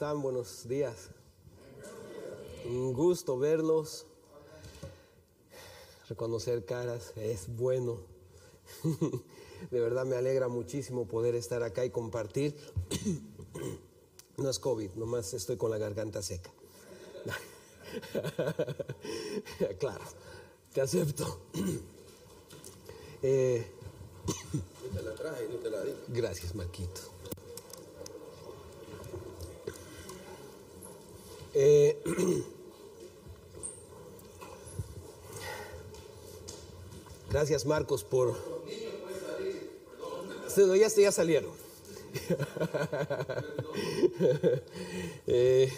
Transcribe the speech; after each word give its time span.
están? 0.00 0.22
Buenos 0.22 0.66
días. 0.66 1.10
Un 2.64 2.94
gusto 2.94 3.38
verlos. 3.38 4.06
Reconocer 6.08 6.64
caras 6.64 7.12
es 7.16 7.54
bueno. 7.54 7.98
De 9.70 9.78
verdad 9.78 10.06
me 10.06 10.16
alegra 10.16 10.48
muchísimo 10.48 11.06
poder 11.06 11.34
estar 11.34 11.62
acá 11.62 11.84
y 11.84 11.90
compartir. 11.90 12.56
No 14.38 14.48
es 14.48 14.58
COVID, 14.58 14.92
nomás 14.92 15.34
estoy 15.34 15.58
con 15.58 15.70
la 15.70 15.76
garganta 15.76 16.22
seca. 16.22 16.50
Claro, 19.78 20.04
te 20.72 20.80
acepto. 20.80 21.40
Eh, 23.22 23.66
te 24.94 25.02
la 25.02 25.14
traje 25.14 25.44
y 25.44 25.52
no 25.52 25.58
te 25.58 25.70
la 25.70 25.82
di. 25.82 25.92
Gracias, 26.08 26.54
Marquito. 26.54 27.19
Eh, 31.54 32.00
gracias, 37.30 37.66
Marcos, 37.66 38.04
por... 38.04 38.36
Ya, 40.56 40.88
ya 40.88 41.12
salieron. 41.12 41.50
Eh, 45.32 45.72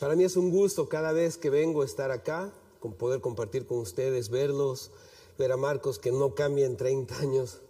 para 0.00 0.16
mí 0.16 0.24
es 0.24 0.36
un 0.36 0.50
gusto 0.50 0.88
cada 0.88 1.12
vez 1.12 1.36
que 1.36 1.50
vengo 1.50 1.82
a 1.82 1.84
estar 1.84 2.10
acá, 2.10 2.50
con 2.80 2.94
poder 2.94 3.20
compartir 3.20 3.66
con 3.66 3.78
ustedes, 3.78 4.30
verlos, 4.30 4.90
ver 5.38 5.52
a 5.52 5.56
Marcos 5.56 5.98
que 5.98 6.10
no 6.10 6.34
cambia 6.34 6.64
en 6.64 6.76
30 6.76 7.18
años. 7.18 7.60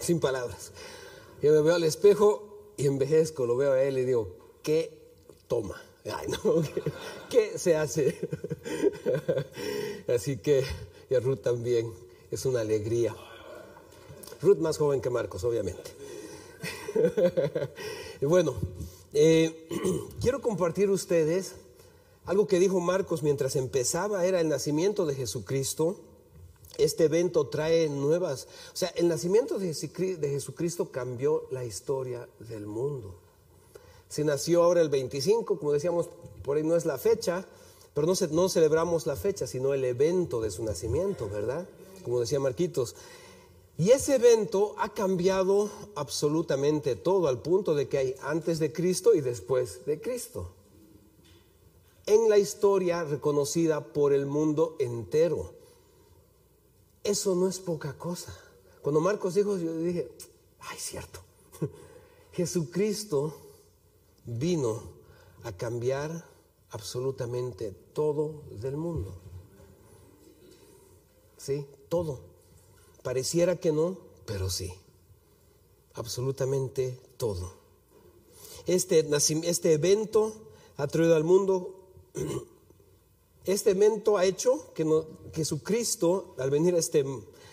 Sin 0.00 0.20
palabras. 0.20 0.70
Yo 1.42 1.52
me 1.52 1.60
veo 1.62 1.74
al 1.74 1.84
espejo 1.84 2.49
y 2.80 2.86
envejezco, 2.86 3.46
lo 3.46 3.56
veo 3.56 3.72
a 3.72 3.82
él 3.82 3.98
y 3.98 4.04
digo, 4.04 4.36
¿qué 4.62 4.90
toma? 5.48 5.80
¿qué, 7.30 7.58
se 7.58 7.76
hace? 7.76 8.16
Así 10.08 10.38
que, 10.38 10.64
y 11.08 11.14
a 11.14 11.20
Ruth 11.20 11.40
también, 11.40 11.92
es 12.30 12.46
una 12.46 12.60
alegría. 12.60 13.14
Ruth 14.42 14.58
más 14.58 14.78
joven 14.78 15.00
que 15.00 15.10
Marcos, 15.10 15.44
obviamente. 15.44 15.90
bueno, 18.22 18.54
eh, 19.12 19.68
quiero 20.20 20.40
compartir 20.40 20.90
ustedes 20.90 21.54
algo 22.26 22.46
que 22.46 22.58
dijo 22.58 22.80
Marcos 22.80 23.22
mientras 23.22 23.56
empezaba, 23.56 24.24
era 24.24 24.40
el 24.40 24.48
nacimiento 24.48 25.06
de 25.06 25.14
Jesucristo. 25.14 26.00
Este 26.78 27.04
evento 27.04 27.48
trae 27.48 27.88
nuevas, 27.88 28.46
o 28.72 28.76
sea, 28.76 28.88
el 28.96 29.08
nacimiento 29.08 29.58
de 29.58 29.74
Jesucristo 29.74 30.90
cambió 30.90 31.46
la 31.50 31.64
historia 31.64 32.28
del 32.38 32.66
mundo. 32.66 33.14
Si 34.08 34.24
nació 34.24 34.64
ahora 34.64 34.80
el 34.80 34.88
25, 34.88 35.58
como 35.58 35.72
decíamos, 35.72 36.08
por 36.42 36.56
ahí 36.56 36.64
no 36.64 36.76
es 36.76 36.84
la 36.84 36.98
fecha, 36.98 37.46
pero 37.94 38.06
no, 38.06 38.14
no 38.30 38.48
celebramos 38.48 39.06
la 39.06 39.14
fecha, 39.14 39.46
sino 39.46 39.72
el 39.72 39.84
evento 39.84 40.40
de 40.40 40.50
su 40.50 40.64
nacimiento, 40.64 41.28
¿verdad? 41.28 41.66
Como 42.02 42.18
decía 42.18 42.40
Marquitos. 42.40 42.96
Y 43.78 43.92
ese 43.92 44.16
evento 44.16 44.74
ha 44.78 44.92
cambiado 44.92 45.70
absolutamente 45.94 46.96
todo 46.96 47.28
al 47.28 47.40
punto 47.40 47.74
de 47.74 47.88
que 47.88 47.98
hay 47.98 48.14
antes 48.22 48.58
de 48.58 48.72
Cristo 48.72 49.14
y 49.14 49.20
después 49.20 49.86
de 49.86 50.00
Cristo. 50.00 50.50
En 52.06 52.28
la 52.28 52.38
historia 52.38 53.04
reconocida 53.04 53.92
por 53.92 54.12
el 54.12 54.26
mundo 54.26 54.76
entero. 54.80 55.52
Eso 57.02 57.34
no 57.34 57.48
es 57.48 57.58
poca 57.58 57.96
cosa. 57.96 58.36
Cuando 58.82 59.00
Marcos 59.00 59.34
dijo, 59.34 59.56
yo 59.58 59.76
dije, 59.78 60.10
ay, 60.60 60.78
cierto. 60.78 61.20
Jesucristo 62.32 63.34
vino 64.24 64.82
a 65.42 65.52
cambiar 65.52 66.24
absolutamente 66.70 67.72
todo 67.92 68.42
del 68.50 68.76
mundo. 68.76 69.14
¿Sí? 71.36 71.66
Todo. 71.88 72.20
Pareciera 73.02 73.56
que 73.56 73.72
no, 73.72 73.98
pero 74.26 74.50
sí. 74.50 74.72
Absolutamente 75.94 76.98
todo. 77.16 77.52
Este, 78.66 79.06
este 79.44 79.72
evento 79.72 80.34
ha 80.76 80.86
traído 80.86 81.16
al 81.16 81.24
mundo, 81.24 81.74
este 83.44 83.70
evento 83.70 84.18
ha 84.18 84.24
hecho 84.24 84.72
que 84.74 84.84
no, 84.84 85.06
Jesucristo, 85.32 86.34
al 86.38 86.50
venir 86.50 86.74
a 86.74 86.78
este, 86.78 87.04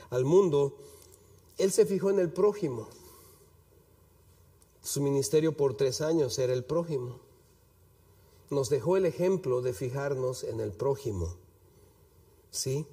al 0.10 0.26
mundo, 0.26 0.76
Él 1.58 1.72
se 1.72 1.86
fijó 1.86 2.10
en 2.10 2.20
el 2.20 2.32
prójimo. 2.32 2.88
Su 4.84 5.02
ministerio 5.02 5.56
por 5.56 5.76
tres 5.76 6.02
años 6.02 6.38
era 6.40 6.54
el 6.54 6.64
prójimo. 6.64 7.20
Nos 8.50 8.70
dejó 8.70 8.96
el 8.96 9.06
ejemplo 9.06 9.62
de 9.62 9.74
fijarnos 9.74 10.44
en 10.44 10.60
el 10.62 10.72
prójimo. 10.72 11.36
¿Sí? 12.52 12.86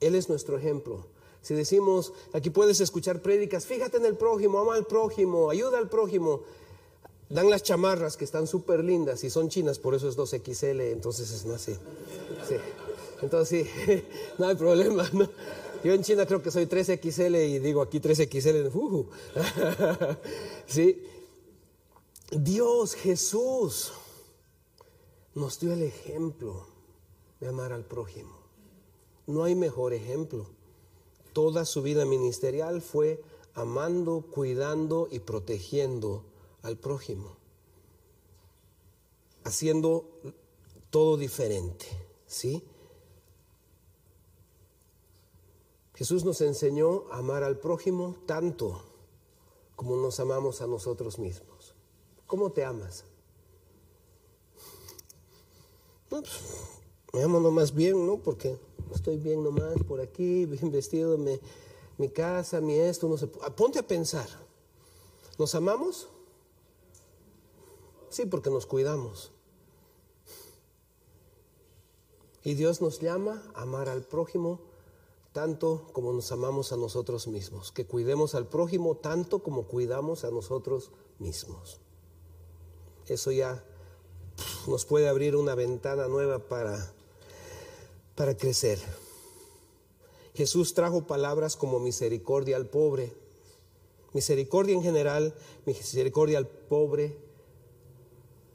Él 0.00 0.14
es 0.14 0.28
nuestro 0.28 0.58
ejemplo. 0.58 1.06
Si 1.40 1.54
decimos, 1.54 2.12
aquí 2.32 2.50
puedes 2.50 2.80
escuchar 2.80 3.20
prédicas, 3.20 3.66
fíjate 3.66 3.98
en 3.98 4.06
el 4.06 4.16
prójimo, 4.16 4.58
ama 4.58 4.74
al 4.74 4.86
prójimo, 4.86 5.50
ayuda 5.50 5.78
al 5.78 5.88
prójimo. 5.88 6.42
Dan 7.34 7.50
las 7.50 7.64
chamarras 7.64 8.16
que 8.16 8.24
están 8.24 8.46
súper 8.46 8.84
lindas 8.84 9.24
y 9.24 9.28
son 9.28 9.48
chinas, 9.48 9.80
por 9.80 9.96
eso 9.96 10.08
es 10.08 10.16
2XL, 10.16 10.92
entonces 10.92 11.32
es 11.32 11.44
así. 11.46 11.72
Sí. 12.48 12.54
Entonces 13.22 13.66
sí, 13.66 14.04
no 14.38 14.46
hay 14.46 14.54
problema. 14.54 15.10
Yo 15.82 15.94
en 15.94 16.04
China 16.04 16.26
creo 16.26 16.40
que 16.40 16.52
soy 16.52 16.66
3XL 16.66 17.48
y 17.48 17.58
digo 17.58 17.82
aquí 17.82 17.98
3XL. 17.98 18.72
Uh, 18.72 19.06
sí. 20.68 21.02
Dios, 22.30 22.94
Jesús, 22.94 23.92
nos 25.34 25.58
dio 25.58 25.72
el 25.72 25.82
ejemplo 25.82 26.68
de 27.40 27.48
amar 27.48 27.72
al 27.72 27.84
prójimo. 27.84 28.38
No 29.26 29.42
hay 29.42 29.56
mejor 29.56 29.92
ejemplo. 29.92 30.46
Toda 31.32 31.64
su 31.64 31.82
vida 31.82 32.04
ministerial 32.04 32.80
fue 32.80 33.20
amando, 33.54 34.24
cuidando 34.30 35.08
y 35.10 35.18
protegiendo 35.18 36.22
al 36.64 36.76
prójimo, 36.76 37.36
haciendo 39.44 40.08
todo 40.90 41.16
diferente, 41.16 41.86
¿sí? 42.26 42.64
Jesús 45.94 46.24
nos 46.24 46.40
enseñó 46.40 47.04
a 47.12 47.18
amar 47.18 47.44
al 47.44 47.58
prójimo 47.58 48.16
tanto 48.26 48.82
como 49.76 49.96
nos 49.96 50.18
amamos 50.20 50.60
a 50.60 50.66
nosotros 50.66 51.18
mismos. 51.18 51.74
¿Cómo 52.26 52.50
te 52.50 52.64
amas? 52.64 53.04
Pues, 56.08 56.28
me 57.12 57.22
amo 57.22 57.40
nomás 57.40 57.74
bien, 57.74 58.06
¿no? 58.06 58.18
Porque 58.18 58.56
estoy 58.94 59.18
bien 59.18 59.42
nomás 59.42 59.82
por 59.86 60.00
aquí, 60.00 60.46
bien 60.46 60.72
vestido, 60.72 61.18
mi, 61.18 62.08
casa, 62.08 62.60
mi 62.60 62.74
esto, 62.74 63.08
no 63.08 63.18
se 63.18 63.26
Ponte 63.26 63.78
a 63.78 63.86
pensar, 63.86 64.28
¿nos 65.38 65.54
amamos? 65.54 66.08
Sí, 68.14 68.26
porque 68.26 68.48
nos 68.48 68.64
cuidamos. 68.64 69.32
Y 72.44 72.54
Dios 72.54 72.80
nos 72.80 73.00
llama 73.00 73.42
a 73.56 73.62
amar 73.62 73.88
al 73.88 74.04
prójimo 74.04 74.60
tanto 75.32 75.88
como 75.92 76.12
nos 76.12 76.30
amamos 76.30 76.70
a 76.70 76.76
nosotros 76.76 77.26
mismos, 77.26 77.72
que 77.72 77.86
cuidemos 77.86 78.36
al 78.36 78.46
prójimo 78.46 78.94
tanto 78.98 79.42
como 79.42 79.64
cuidamos 79.64 80.22
a 80.22 80.30
nosotros 80.30 80.92
mismos. 81.18 81.80
Eso 83.08 83.32
ya 83.32 83.64
nos 84.68 84.84
puede 84.84 85.08
abrir 85.08 85.34
una 85.34 85.56
ventana 85.56 86.06
nueva 86.06 86.38
para 86.38 86.94
para 88.14 88.36
crecer. 88.36 88.78
Jesús 90.34 90.72
trajo 90.72 91.08
palabras 91.08 91.56
como 91.56 91.80
misericordia 91.80 92.54
al 92.54 92.66
pobre, 92.66 93.12
misericordia 94.12 94.76
en 94.76 94.84
general, 94.84 95.34
misericordia 95.66 96.38
al 96.38 96.46
pobre, 96.46 97.23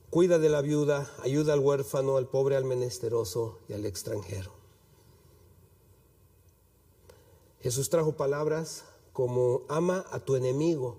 cuida 0.09 0.39
de 0.39 0.49
la 0.49 0.61
viuda, 0.61 1.11
ayuda 1.23 1.53
al 1.53 1.59
huérfano, 1.59 2.17
al 2.17 2.27
pobre, 2.27 2.55
al 2.55 2.65
menesteroso 2.65 3.59
y 3.67 3.73
al 3.73 3.85
extranjero. 3.85 4.51
Jesús 7.61 7.89
trajo 7.89 8.13
palabras 8.13 8.85
como 9.13 9.63
ama 9.67 10.05
a 10.11 10.19
tu 10.19 10.35
enemigo, 10.35 10.97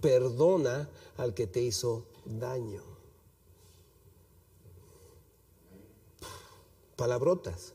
perdona 0.00 0.90
al 1.16 1.34
que 1.34 1.46
te 1.46 1.60
hizo 1.60 2.06
daño. 2.24 2.94
palabrotas. 6.96 7.74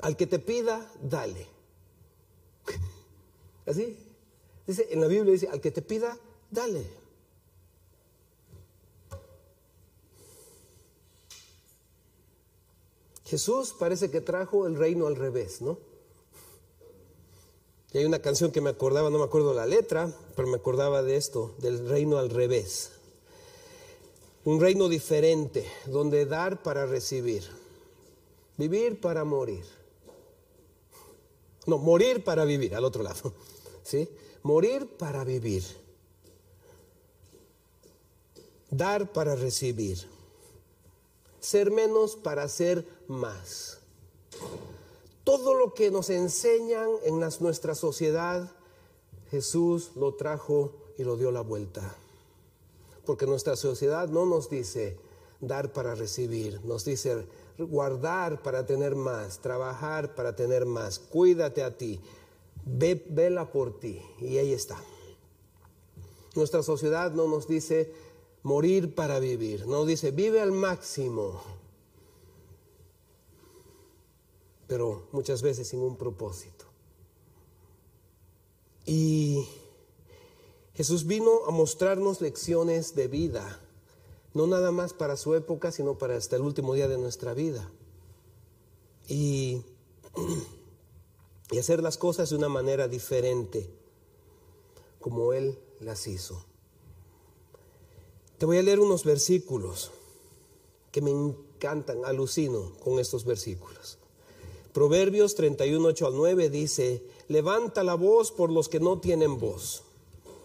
Al 0.00 0.16
que 0.16 0.26
te 0.26 0.38
pida, 0.38 0.90
dale. 1.02 1.46
Así. 3.66 3.98
Dice, 4.66 4.86
en 4.90 5.00
la 5.00 5.06
Biblia 5.06 5.32
dice, 5.32 5.48
al 5.48 5.60
que 5.60 5.70
te 5.70 5.82
pida, 5.82 6.16
dale. 6.54 6.86
Jesús 13.26 13.74
parece 13.78 14.10
que 14.10 14.20
trajo 14.20 14.66
el 14.66 14.76
reino 14.76 15.06
al 15.06 15.16
revés, 15.16 15.60
¿no? 15.60 15.78
Y 17.92 17.98
hay 17.98 18.04
una 18.04 18.20
canción 18.20 18.50
que 18.50 18.60
me 18.60 18.70
acordaba, 18.70 19.10
no 19.10 19.18
me 19.18 19.24
acuerdo 19.24 19.54
la 19.54 19.66
letra, 19.66 20.12
pero 20.34 20.48
me 20.48 20.56
acordaba 20.56 21.02
de 21.02 21.16
esto, 21.16 21.54
del 21.58 21.88
reino 21.88 22.18
al 22.18 22.30
revés. 22.30 22.90
Un 24.44 24.60
reino 24.60 24.88
diferente, 24.88 25.66
donde 25.86 26.26
dar 26.26 26.62
para 26.62 26.86
recibir, 26.86 27.44
vivir 28.56 29.00
para 29.00 29.24
morir. 29.24 29.64
No, 31.66 31.78
morir 31.78 32.22
para 32.24 32.44
vivir, 32.44 32.74
al 32.74 32.84
otro 32.84 33.02
lado. 33.02 33.32
¿Sí? 33.82 34.08
Morir 34.42 34.96
para 34.98 35.24
vivir. 35.24 35.83
Dar 38.76 39.12
para 39.12 39.36
recibir. 39.36 39.98
Ser 41.38 41.70
menos 41.70 42.16
para 42.16 42.48
ser 42.48 42.84
más. 43.06 43.78
Todo 45.22 45.54
lo 45.54 45.74
que 45.74 45.90
nos 45.90 46.10
enseñan 46.10 46.88
en 47.04 47.20
nuestra 47.20 47.74
sociedad, 47.74 48.50
Jesús 49.30 49.92
lo 49.94 50.14
trajo 50.14 50.72
y 50.98 51.04
lo 51.04 51.16
dio 51.16 51.30
la 51.30 51.42
vuelta. 51.42 51.94
Porque 53.06 53.26
nuestra 53.26 53.54
sociedad 53.54 54.08
no 54.08 54.26
nos 54.26 54.50
dice 54.50 54.98
dar 55.40 55.72
para 55.72 55.94
recibir, 55.94 56.60
nos 56.64 56.84
dice 56.84 57.26
guardar 57.58 58.42
para 58.42 58.66
tener 58.66 58.96
más, 58.96 59.38
trabajar 59.38 60.14
para 60.16 60.34
tener 60.34 60.66
más, 60.66 60.98
cuídate 60.98 61.62
a 61.62 61.76
ti, 61.76 62.00
ve, 62.64 63.04
vela 63.08 63.52
por 63.52 63.78
ti. 63.78 64.02
Y 64.20 64.38
ahí 64.38 64.52
está. 64.52 64.82
Nuestra 66.34 66.62
sociedad 66.64 67.12
no 67.12 67.28
nos 67.28 67.46
dice 67.46 67.92
morir 68.44 68.94
para 68.94 69.18
vivir, 69.18 69.66
no 69.66 69.84
dice 69.86 70.12
vive 70.12 70.40
al 70.40 70.52
máximo, 70.52 71.42
pero 74.68 75.08
muchas 75.12 75.42
veces 75.42 75.66
sin 75.68 75.80
un 75.80 75.96
propósito. 75.96 76.66
Y 78.86 79.48
Jesús 80.74 81.06
vino 81.06 81.46
a 81.46 81.50
mostrarnos 81.50 82.20
lecciones 82.20 82.94
de 82.94 83.08
vida, 83.08 83.60
no 84.34 84.46
nada 84.46 84.72
más 84.72 84.92
para 84.92 85.16
su 85.16 85.34
época, 85.34 85.72
sino 85.72 85.96
para 85.96 86.16
hasta 86.16 86.36
el 86.36 86.42
último 86.42 86.74
día 86.74 86.86
de 86.86 86.98
nuestra 86.98 87.32
vida. 87.32 87.70
Y, 89.08 89.62
y 91.50 91.58
hacer 91.58 91.82
las 91.82 91.96
cosas 91.96 92.28
de 92.28 92.36
una 92.36 92.50
manera 92.50 92.88
diferente, 92.88 93.70
como 95.00 95.32
Él 95.32 95.58
las 95.80 96.06
hizo. 96.06 96.44
Te 98.38 98.46
voy 98.46 98.58
a 98.58 98.62
leer 98.62 98.80
unos 98.80 99.04
versículos 99.04 99.90
que 100.90 101.00
me 101.00 101.10
encantan, 101.10 102.04
alucino 102.04 102.72
con 102.82 102.98
estos 102.98 103.24
versículos. 103.24 103.98
Proverbios 104.72 105.36
31, 105.36 105.88
8 105.88 106.06
al 106.06 106.16
9 106.16 106.50
dice, 106.50 107.02
levanta 107.28 107.84
la 107.84 107.94
voz 107.94 108.32
por 108.32 108.50
los 108.50 108.68
que 108.68 108.80
no 108.80 108.98
tienen 108.98 109.38
voz, 109.38 109.84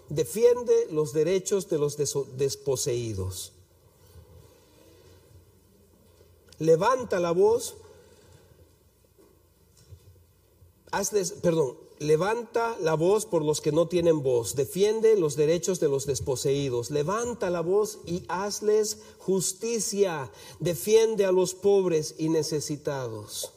defiende 0.07 0.87
los 0.91 1.13
derechos 1.13 1.67
de 1.67 1.79
los 1.79 1.97
desposeídos. 2.37 3.53
Levanta 6.59 7.19
la 7.19 7.31
voz, 7.31 7.75
hazles, 10.91 11.31
perdón, 11.31 11.77
levanta 11.99 12.77
la 12.79 12.95
voz 12.95 13.25
por 13.25 13.43
los 13.43 13.61
que 13.61 13.71
no 13.71 13.87
tienen 13.87 14.23
voz, 14.23 14.55
defiende 14.55 15.17
los 15.17 15.35
derechos 15.35 15.79
de 15.79 15.89
los 15.89 16.05
desposeídos, 16.05 16.91
levanta 16.91 17.49
la 17.49 17.61
voz 17.61 17.99
y 18.05 18.23
hazles 18.29 18.97
justicia, 19.19 20.31
defiende 20.59 21.25
a 21.25 21.31
los 21.31 21.53
pobres 21.53 22.15
y 22.17 22.29
necesitados. 22.29 23.51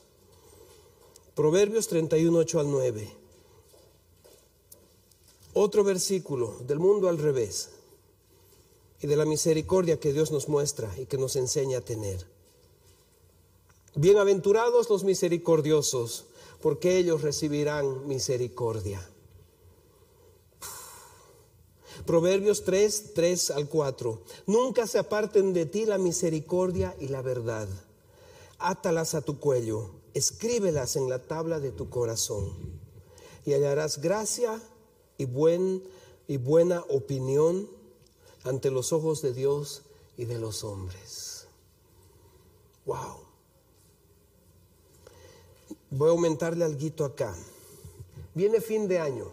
Proverbios 1.34 1.88
31, 1.88 2.36
8 2.38 2.60
al 2.60 2.70
9. 2.70 3.10
Otro 5.54 5.84
versículo 5.84 6.56
del 6.66 6.78
mundo 6.78 7.08
al 7.08 7.18
revés 7.18 7.70
y 9.00 9.06
de 9.06 9.16
la 9.16 9.24
misericordia 9.24 10.00
que 10.00 10.12
Dios 10.12 10.30
nos 10.30 10.48
muestra 10.48 10.92
y 10.98 11.06
que 11.06 11.18
nos 11.18 11.36
enseña 11.36 11.78
a 11.78 11.82
tener. 11.82 12.26
Bienaventurados 13.94 14.88
los 14.88 15.04
misericordiosos, 15.04 16.24
porque 16.62 16.96
ellos 16.96 17.20
recibirán 17.20 18.06
misericordia. 18.06 19.06
Proverbios 22.06 22.64
3, 22.64 23.12
3 23.14 23.50
al 23.50 23.68
4. 23.68 24.22
Nunca 24.46 24.86
se 24.86 24.98
aparten 24.98 25.52
de 25.52 25.66
ti 25.66 25.84
la 25.84 25.98
misericordia 25.98 26.96
y 26.98 27.08
la 27.08 27.20
verdad. 27.20 27.68
Átalas 28.58 29.14
a 29.14 29.20
tu 29.20 29.38
cuello 29.38 30.02
escríbelas 30.14 30.96
en 30.96 31.08
la 31.08 31.20
tabla 31.20 31.60
de 31.60 31.72
tu 31.72 31.88
corazón 31.88 32.52
y 33.44 33.54
hallarás 33.54 34.00
gracia 34.00 34.60
y, 35.18 35.24
buen, 35.24 35.82
y 36.28 36.36
buena 36.36 36.84
opinión 36.88 37.68
ante 38.44 38.70
los 38.70 38.92
ojos 38.92 39.22
de 39.22 39.32
Dios 39.32 39.82
y 40.16 40.24
de 40.24 40.38
los 40.38 40.64
hombres. 40.64 41.46
Wow. 42.84 43.31
Voy 45.92 46.08
a 46.08 46.12
aumentarle 46.12 46.64
algo 46.64 47.04
acá. 47.04 47.34
Viene 48.34 48.60
fin 48.60 48.88
de 48.88 48.98
año. 48.98 49.26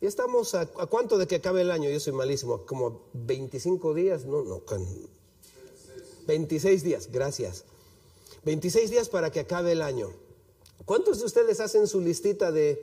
Y 0.00 0.06
estamos 0.06 0.54
a, 0.54 0.64
cuánto 0.66 1.18
de 1.18 1.26
que 1.26 1.36
acabe 1.36 1.60
el 1.60 1.70
año? 1.70 1.90
Yo 1.90 2.00
soy 2.00 2.14
malísimo, 2.14 2.64
como 2.64 3.02
25 3.12 3.92
días, 3.92 4.24
no, 4.24 4.42
no, 4.42 4.62
26 6.26 6.82
días, 6.82 7.10
gracias. 7.12 7.64
26 8.44 8.90
días 8.90 9.10
para 9.10 9.30
que 9.30 9.40
acabe 9.40 9.72
el 9.72 9.82
año. 9.82 10.10
¿Cuántos 10.86 11.18
de 11.18 11.26
ustedes 11.26 11.60
hacen 11.60 11.86
su 11.86 12.00
listita 12.00 12.50
de 12.50 12.82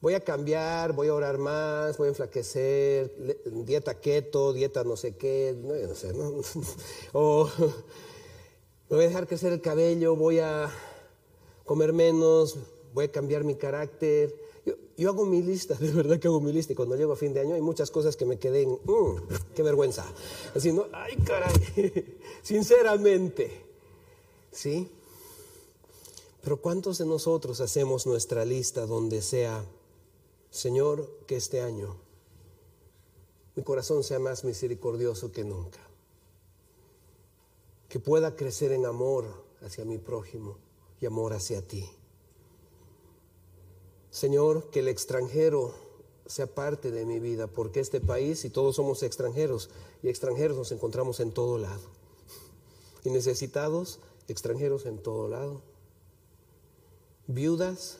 voy 0.00 0.14
a 0.14 0.20
cambiar, 0.20 0.92
voy 0.92 1.08
a 1.08 1.14
orar 1.14 1.38
más, 1.38 1.98
voy 1.98 2.06
a 2.06 2.10
enflaquecer, 2.10 3.12
dieta 3.64 4.00
keto, 4.00 4.52
dieta 4.52 4.84
no 4.84 4.96
sé 4.96 5.16
qué, 5.16 5.56
no, 5.60 5.94
sé, 5.96 6.12
¿no? 6.12 6.40
o 7.12 7.50
voy 8.88 9.04
a 9.04 9.08
dejar 9.08 9.26
crecer 9.26 9.52
el 9.52 9.60
cabello, 9.60 10.14
voy 10.14 10.38
a 10.38 10.70
comer 11.70 11.92
menos, 11.92 12.56
voy 12.92 13.04
a 13.04 13.12
cambiar 13.12 13.44
mi 13.44 13.54
carácter. 13.54 14.34
Yo, 14.96 15.08
hago 15.08 15.24
mi 15.24 15.40
lista, 15.40 15.74
de 15.78 15.92
verdad 15.92 16.18
que 16.18 16.26
hago 16.26 16.40
mi 16.40 16.52
lista 16.52 16.72
y 16.72 16.74
cuando 16.74 16.96
llego 16.96 17.12
a 17.12 17.16
fin 17.16 17.32
de 17.32 17.38
año 17.38 17.54
hay 17.54 17.60
muchas 17.60 17.92
cosas 17.92 18.16
que 18.16 18.24
me 18.26 18.40
quedé 18.40 18.62
en, 18.62 18.70
mm, 18.72 19.54
qué 19.54 19.62
vergüenza. 19.62 20.04
Así, 20.52 20.72
¿no? 20.72 20.86
Ay, 20.92 21.14
caray, 21.18 22.18
sinceramente. 22.42 23.52
¿Sí? 24.50 24.88
Pero 26.42 26.60
¿cuántos 26.60 26.98
de 26.98 27.06
nosotros 27.06 27.60
hacemos 27.60 28.04
nuestra 28.04 28.44
lista 28.44 28.84
donde 28.84 29.22
sea, 29.22 29.64
Señor, 30.50 31.08
que 31.28 31.36
este 31.36 31.60
año 31.60 31.94
mi 33.54 33.62
corazón 33.62 34.02
sea 34.02 34.18
más 34.18 34.42
misericordioso 34.42 35.30
que 35.30 35.44
nunca? 35.44 35.78
Que 37.88 38.00
pueda 38.00 38.34
crecer 38.34 38.72
en 38.72 38.86
amor 38.86 39.26
hacia 39.60 39.84
mi 39.84 39.98
prójimo 39.98 40.56
y 41.00 41.06
amor 41.06 41.32
hacia 41.32 41.66
ti. 41.66 41.88
Señor, 44.10 44.70
que 44.70 44.80
el 44.80 44.88
extranjero 44.88 45.74
sea 46.26 46.46
parte 46.46 46.90
de 46.90 47.06
mi 47.06 47.18
vida, 47.18 47.46
porque 47.46 47.80
este 47.80 48.00
país, 48.00 48.44
y 48.44 48.50
todos 48.50 48.76
somos 48.76 49.02
extranjeros, 49.02 49.70
y 50.02 50.08
extranjeros 50.08 50.56
nos 50.56 50.72
encontramos 50.72 51.20
en 51.20 51.32
todo 51.32 51.58
lado, 51.58 51.82
y 53.04 53.10
necesitados 53.10 53.98
extranjeros 54.28 54.86
en 54.86 54.98
todo 54.98 55.28
lado, 55.28 55.62
viudas, 57.26 57.98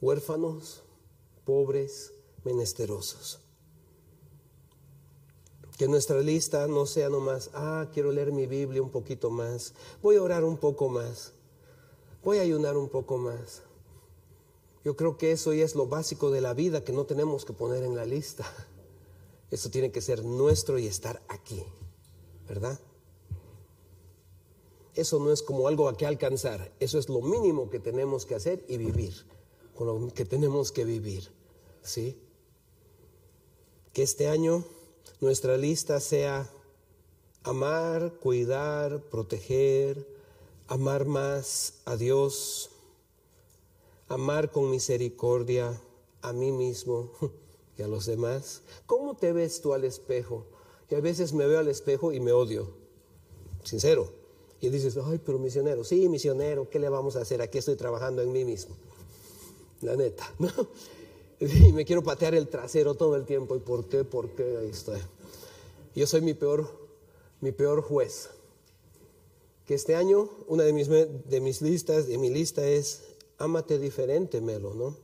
huérfanos, 0.00 0.82
pobres, 1.44 2.12
menesterosos. 2.44 3.40
Que 5.78 5.88
nuestra 5.88 6.20
lista 6.20 6.66
no 6.68 6.86
sea 6.86 7.08
nomás, 7.08 7.50
ah, 7.54 7.88
quiero 7.92 8.12
leer 8.12 8.32
mi 8.32 8.46
Biblia 8.46 8.82
un 8.82 8.90
poquito 8.90 9.30
más, 9.30 9.74
voy 10.02 10.16
a 10.16 10.22
orar 10.22 10.44
un 10.44 10.58
poco 10.58 10.88
más, 10.88 11.32
voy 12.22 12.38
a 12.38 12.42
ayunar 12.42 12.76
un 12.76 12.88
poco 12.88 13.18
más. 13.18 13.62
Yo 14.84 14.96
creo 14.96 15.16
que 15.16 15.32
eso 15.32 15.52
ya 15.52 15.64
es 15.64 15.74
lo 15.74 15.86
básico 15.86 16.30
de 16.30 16.40
la 16.40 16.54
vida 16.54 16.84
que 16.84 16.92
no 16.92 17.04
tenemos 17.04 17.44
que 17.44 17.52
poner 17.52 17.84
en 17.84 17.94
la 17.94 18.04
lista. 18.04 18.44
Eso 19.50 19.70
tiene 19.70 19.92
que 19.92 20.00
ser 20.00 20.24
nuestro 20.24 20.78
y 20.78 20.86
estar 20.86 21.22
aquí, 21.28 21.62
¿verdad? 22.48 22.80
Eso 24.94 25.18
no 25.18 25.30
es 25.30 25.42
como 25.42 25.68
algo 25.68 25.88
a 25.88 25.96
que 25.96 26.06
alcanzar, 26.06 26.72
eso 26.80 26.98
es 26.98 27.08
lo 27.08 27.20
mínimo 27.20 27.68
que 27.68 27.78
tenemos 27.78 28.24
que 28.26 28.34
hacer 28.34 28.64
y 28.66 28.78
vivir, 28.78 29.14
con 29.74 29.86
lo 29.86 30.14
que 30.14 30.24
tenemos 30.24 30.72
que 30.72 30.84
vivir. 30.84 31.30
¿Sí? 31.82 32.18
Que 33.92 34.02
este 34.02 34.28
año 34.28 34.64
nuestra 35.20 35.56
lista 35.56 36.00
sea 36.00 36.48
amar, 37.42 38.14
cuidar, 38.20 39.02
proteger, 39.10 40.11
amar 40.68 41.04
más 41.04 41.74
a 41.84 41.96
Dios, 41.96 42.70
amar 44.08 44.50
con 44.50 44.70
misericordia 44.70 45.80
a 46.20 46.32
mí 46.32 46.52
mismo 46.52 47.10
y 47.78 47.82
a 47.82 47.88
los 47.88 48.06
demás. 48.06 48.62
¿Cómo 48.86 49.14
te 49.16 49.32
ves 49.32 49.60
tú 49.60 49.74
al 49.74 49.84
espejo? 49.84 50.46
Y 50.90 50.94
a 50.94 51.00
veces 51.00 51.32
me 51.32 51.46
veo 51.46 51.58
al 51.58 51.68
espejo 51.68 52.12
y 52.12 52.20
me 52.20 52.32
odio, 52.32 52.68
sincero. 53.64 54.12
Y 54.60 54.68
dices, 54.68 54.96
ay, 55.04 55.20
pero 55.24 55.38
misionero, 55.38 55.82
sí, 55.82 56.08
misionero, 56.08 56.68
¿qué 56.70 56.78
le 56.78 56.88
vamos 56.88 57.16
a 57.16 57.22
hacer? 57.22 57.42
Aquí 57.42 57.58
estoy 57.58 57.76
trabajando 57.76 58.22
en 58.22 58.30
mí 58.30 58.44
mismo. 58.44 58.76
la 59.80 59.96
neta, 59.96 60.32
¿no? 60.38 60.50
Y 61.40 61.72
me 61.72 61.84
quiero 61.84 62.04
patear 62.04 62.36
el 62.36 62.46
trasero 62.48 62.94
todo 62.94 63.16
el 63.16 63.24
tiempo. 63.24 63.56
¿Y 63.56 63.58
por 63.58 63.86
qué? 63.86 64.04
¿Por 64.04 64.30
qué? 64.30 64.58
Ahí 64.58 64.68
está. 64.68 64.92
Yo 65.94 66.06
soy 66.06 66.20
mi 66.20 66.34
peor, 66.34 66.70
mi 67.40 67.50
peor 67.50 67.82
juez. 67.82 68.30
Que 69.66 69.74
este 69.74 69.94
año, 69.94 70.28
una 70.48 70.64
de 70.64 70.72
mis, 70.72 70.88
de 70.88 71.40
mis 71.40 71.62
listas, 71.62 72.06
de 72.06 72.18
mi 72.18 72.30
lista 72.30 72.66
es, 72.66 73.02
ámate 73.38 73.78
diferente, 73.78 74.40
Melo, 74.40 74.74
¿no? 74.74 74.96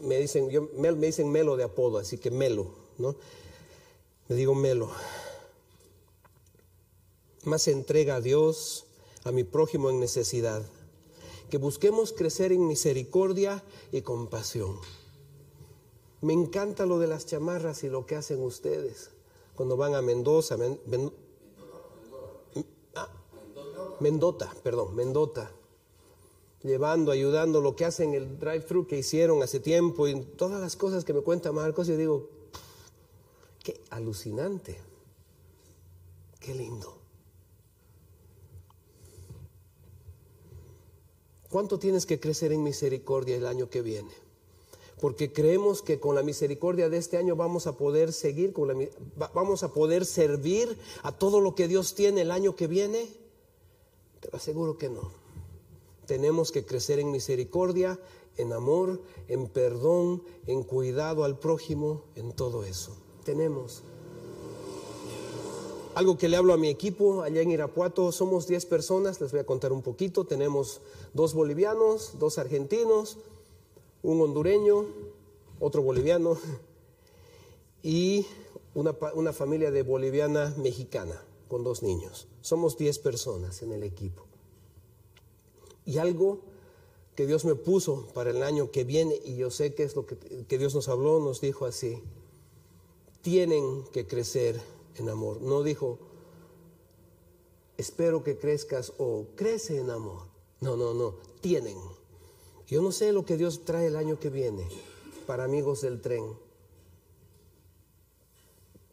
Me 0.00 0.18
dicen, 0.18 0.48
yo, 0.48 0.70
me 0.76 0.92
dicen 0.92 1.30
Melo 1.30 1.56
de 1.56 1.64
apodo, 1.64 1.98
así 1.98 2.16
que 2.16 2.30
Melo, 2.30 2.70
¿no? 2.98 3.14
Me 4.28 4.36
digo 4.36 4.54
Melo. 4.54 4.90
Más 7.44 7.68
entrega 7.68 8.16
a 8.16 8.20
Dios, 8.20 8.86
a 9.24 9.32
mi 9.32 9.44
prójimo 9.44 9.90
en 9.90 10.00
necesidad. 10.00 10.62
Que 11.50 11.58
busquemos 11.58 12.12
crecer 12.12 12.52
en 12.52 12.66
misericordia 12.66 13.62
y 13.90 14.00
compasión. 14.00 14.78
Me 16.22 16.32
encanta 16.32 16.86
lo 16.86 16.98
de 16.98 17.08
las 17.08 17.26
chamarras 17.26 17.84
y 17.84 17.88
lo 17.88 18.06
que 18.06 18.16
hacen 18.16 18.40
ustedes 18.40 19.10
cuando 19.54 19.76
van 19.76 19.94
a 19.94 20.02
Mendoza, 20.02 20.56
Mendota, 24.02 24.52
perdón, 24.62 24.94
Mendota 24.94 25.50
llevando, 26.62 27.10
ayudando, 27.10 27.60
lo 27.60 27.74
que 27.74 27.84
hacen 27.84 28.14
el 28.14 28.38
drive-thru 28.38 28.86
que 28.86 28.98
hicieron 28.98 29.42
hace 29.42 29.60
tiempo 29.60 30.06
y 30.08 30.20
todas 30.22 30.60
las 30.60 30.76
cosas 30.76 31.04
que 31.04 31.12
me 31.12 31.20
cuenta 31.20 31.52
Marcos, 31.52 31.88
y 31.88 31.96
digo, 31.96 32.28
qué 33.62 33.80
alucinante, 33.90 34.78
qué 36.40 36.54
lindo. 36.54 36.98
¿Cuánto 41.48 41.78
tienes 41.78 42.06
que 42.06 42.18
crecer 42.18 42.52
en 42.52 42.62
misericordia 42.62 43.36
el 43.36 43.46
año 43.46 43.68
que 43.68 43.82
viene? 43.82 44.12
Porque 45.00 45.32
creemos 45.32 45.82
que 45.82 46.00
con 46.00 46.14
la 46.14 46.22
misericordia 46.22 46.88
de 46.88 46.96
este 46.96 47.18
año 47.18 47.36
vamos 47.36 47.66
a 47.66 47.76
poder 47.76 48.12
seguir, 48.12 48.54
vamos 49.34 49.62
a 49.62 49.72
poder 49.72 50.06
servir 50.06 50.78
a 51.02 51.12
todo 51.12 51.40
lo 51.40 51.54
que 51.54 51.68
Dios 51.68 51.94
tiene 51.94 52.22
el 52.22 52.30
año 52.30 52.56
que 52.56 52.68
viene. 52.68 53.06
Te 54.22 54.30
lo 54.30 54.36
aseguro 54.36 54.78
que 54.78 54.88
no. 54.88 55.10
Tenemos 56.06 56.52
que 56.52 56.64
crecer 56.64 57.00
en 57.00 57.10
misericordia, 57.10 57.98
en 58.36 58.52
amor, 58.52 59.02
en 59.26 59.48
perdón, 59.48 60.22
en 60.46 60.62
cuidado 60.62 61.24
al 61.24 61.40
prójimo, 61.40 62.04
en 62.14 62.32
todo 62.32 62.62
eso. 62.64 62.96
Tenemos. 63.24 63.82
Algo 65.96 66.16
que 66.16 66.28
le 66.28 66.36
hablo 66.36 66.54
a 66.54 66.56
mi 66.56 66.68
equipo 66.68 67.22
allá 67.22 67.42
en 67.42 67.50
Irapuato, 67.50 68.12
somos 68.12 68.46
10 68.46 68.64
personas, 68.66 69.20
les 69.20 69.32
voy 69.32 69.40
a 69.40 69.46
contar 69.46 69.72
un 69.72 69.82
poquito. 69.82 70.24
Tenemos 70.24 70.80
dos 71.12 71.34
bolivianos, 71.34 72.12
dos 72.20 72.38
argentinos, 72.38 73.18
un 74.04 74.20
hondureño, 74.20 74.86
otro 75.58 75.82
boliviano 75.82 76.38
y 77.82 78.24
una, 78.74 78.96
una 79.14 79.32
familia 79.32 79.72
de 79.72 79.82
boliviana 79.82 80.54
mexicana 80.58 81.20
con 81.52 81.64
dos 81.64 81.82
niños. 81.82 82.28
Somos 82.40 82.78
10 82.78 82.98
personas 83.00 83.60
en 83.60 83.72
el 83.72 83.82
equipo. 83.82 84.24
Y 85.84 85.98
algo 85.98 86.38
que 87.14 87.26
Dios 87.26 87.44
me 87.44 87.54
puso 87.54 88.08
para 88.14 88.30
el 88.30 88.42
año 88.42 88.70
que 88.70 88.84
viene, 88.84 89.20
y 89.22 89.36
yo 89.36 89.50
sé 89.50 89.74
que 89.74 89.82
es 89.82 89.94
lo 89.94 90.06
que, 90.06 90.16
que 90.16 90.56
Dios 90.56 90.74
nos 90.74 90.88
habló, 90.88 91.20
nos 91.20 91.42
dijo 91.42 91.66
así, 91.66 92.02
tienen 93.20 93.84
que 93.92 94.06
crecer 94.06 94.62
en 94.96 95.10
amor. 95.10 95.42
No 95.42 95.62
dijo, 95.62 95.98
espero 97.76 98.24
que 98.24 98.38
crezcas 98.38 98.94
o 98.96 99.26
crece 99.36 99.78
en 99.78 99.90
amor. 99.90 100.22
No, 100.62 100.78
no, 100.78 100.94
no, 100.94 101.16
tienen. 101.42 101.76
Yo 102.66 102.80
no 102.80 102.92
sé 102.92 103.12
lo 103.12 103.26
que 103.26 103.36
Dios 103.36 103.66
trae 103.66 103.88
el 103.88 103.96
año 103.96 104.18
que 104.18 104.30
viene 104.30 104.66
para 105.26 105.44
amigos 105.44 105.82
del 105.82 106.00
tren. 106.00 106.24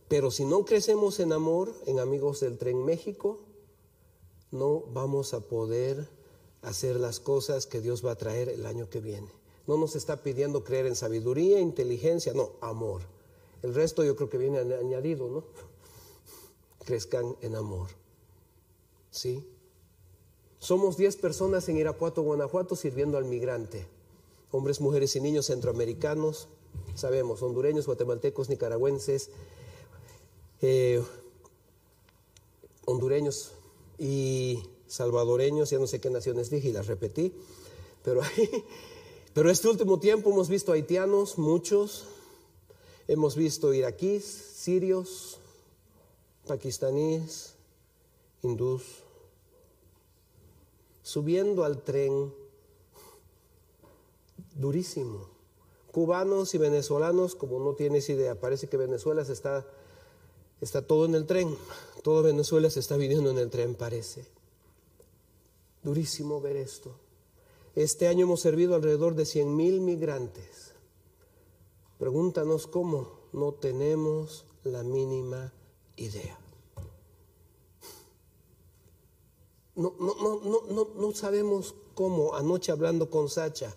Pero 0.10 0.32
si 0.32 0.44
no 0.44 0.66
crecemos 0.66 1.20
en 1.20 1.32
amor 1.32 1.74
en 1.86 2.00
amigos 2.00 2.40
del 2.40 2.58
tren 2.58 2.84
México, 2.84 3.38
no 4.52 4.82
vamos 4.92 5.36
a 5.36 5.42
poder 5.42 6.10
hacer 6.64 7.00
las 7.00 7.20
cosas 7.20 7.68
que 7.68 7.80
Dios 7.80 8.04
va 8.04 8.12
a 8.12 8.18
traer 8.18 8.50
el 8.50 8.66
año 8.66 8.90
que 8.90 9.00
viene. 9.00 9.30
No 9.68 9.78
nos 9.78 9.96
está 9.96 10.24
pidiendo 10.24 10.64
creer 10.64 10.88
en 10.88 10.96
sabiduría, 10.96 11.60
inteligencia, 11.60 12.34
no, 12.34 12.54
amor. 12.60 13.04
El 13.62 13.76
resto 13.76 14.04
yo 14.04 14.16
creo 14.16 14.30
que 14.30 14.40
viene 14.40 14.58
añadido, 14.58 15.30
¿no? 15.30 15.44
Crezcan 16.86 17.36
en 17.42 17.56
amor. 17.56 17.90
¿Sí? 19.12 19.48
Somos 20.58 20.98
10 20.98 21.18
personas 21.18 21.70
en 21.70 21.78
Irapuato, 21.78 22.24
Guanajuato, 22.24 22.76
sirviendo 22.76 23.20
al 23.20 23.26
migrante. 23.26 23.86
Hombres, 24.52 24.82
mujeres 24.82 25.16
y 25.16 25.22
niños 25.22 25.46
centroamericanos, 25.46 26.48
sabemos, 26.96 27.44
hondureños, 27.44 27.86
guatemaltecos, 27.86 28.50
nicaragüenses, 28.50 29.30
eh, 30.62 31.04
hondureños 32.86 33.52
y 33.98 34.64
salvadoreños, 34.88 35.70
ya 35.70 35.80
no 35.80 35.88
sé 35.88 36.02
qué 36.02 36.10
naciones 36.10 36.50
dije 36.50 36.70
y 36.70 36.74
las 36.74 36.88
repetí, 36.88 37.34
pero, 38.04 38.22
pero 39.34 39.50
este 39.50 39.68
último 39.68 40.00
tiempo 40.00 40.32
hemos 40.32 40.50
visto 40.50 40.72
haitianos, 40.72 41.38
muchos, 41.38 42.06
hemos 43.08 43.36
visto 43.36 43.74
iraquíes, 43.74 44.24
sirios, 44.24 45.40
pakistaníes, 46.48 47.54
hindús, 48.42 48.84
subiendo 51.04 51.64
al 51.64 51.82
tren 51.84 52.34
durísimo. 54.56 55.28
Cubanos 55.92 56.54
y 56.54 56.60
venezolanos, 56.60 57.36
como 57.36 57.60
no 57.60 57.74
tienes 57.74 58.10
idea, 58.10 58.40
parece 58.40 58.68
que 58.68 58.78
Venezuela 58.78 59.26
se 59.26 59.34
está, 59.34 59.66
está 60.62 60.86
todo 60.86 61.06
en 61.06 61.16
el 61.16 61.26
tren, 61.26 61.56
todo 62.04 62.24
Venezuela 62.24 62.70
se 62.70 62.80
está 62.80 62.98
viviendo 62.98 63.30
en 63.30 63.38
el 63.38 63.50
tren, 63.50 63.76
parece. 63.76 64.26
Durísimo 65.84 66.42
ver 66.42 66.58
esto. 66.58 66.96
Este 67.76 68.08
año 68.08 68.26
hemos 68.26 68.42
servido 68.42 68.76
alrededor 68.76 69.16
de 69.16 69.26
100 69.26 69.56
mil 69.56 69.80
migrantes. 69.80 70.74
Pregúntanos 71.98 72.68
cómo. 72.68 73.20
No 73.32 73.54
tenemos 73.54 74.46
la 74.64 74.84
mínima 74.84 75.54
idea. 75.96 76.40
No, 79.76 79.94
no, 80.00 80.16
no, 80.16 80.62
no, 80.70 80.88
no 80.96 81.12
sabemos 81.14 81.76
cómo. 81.94 82.36
Anoche 82.36 82.72
hablando 82.72 83.10
con 83.10 83.30
Sacha 83.30 83.76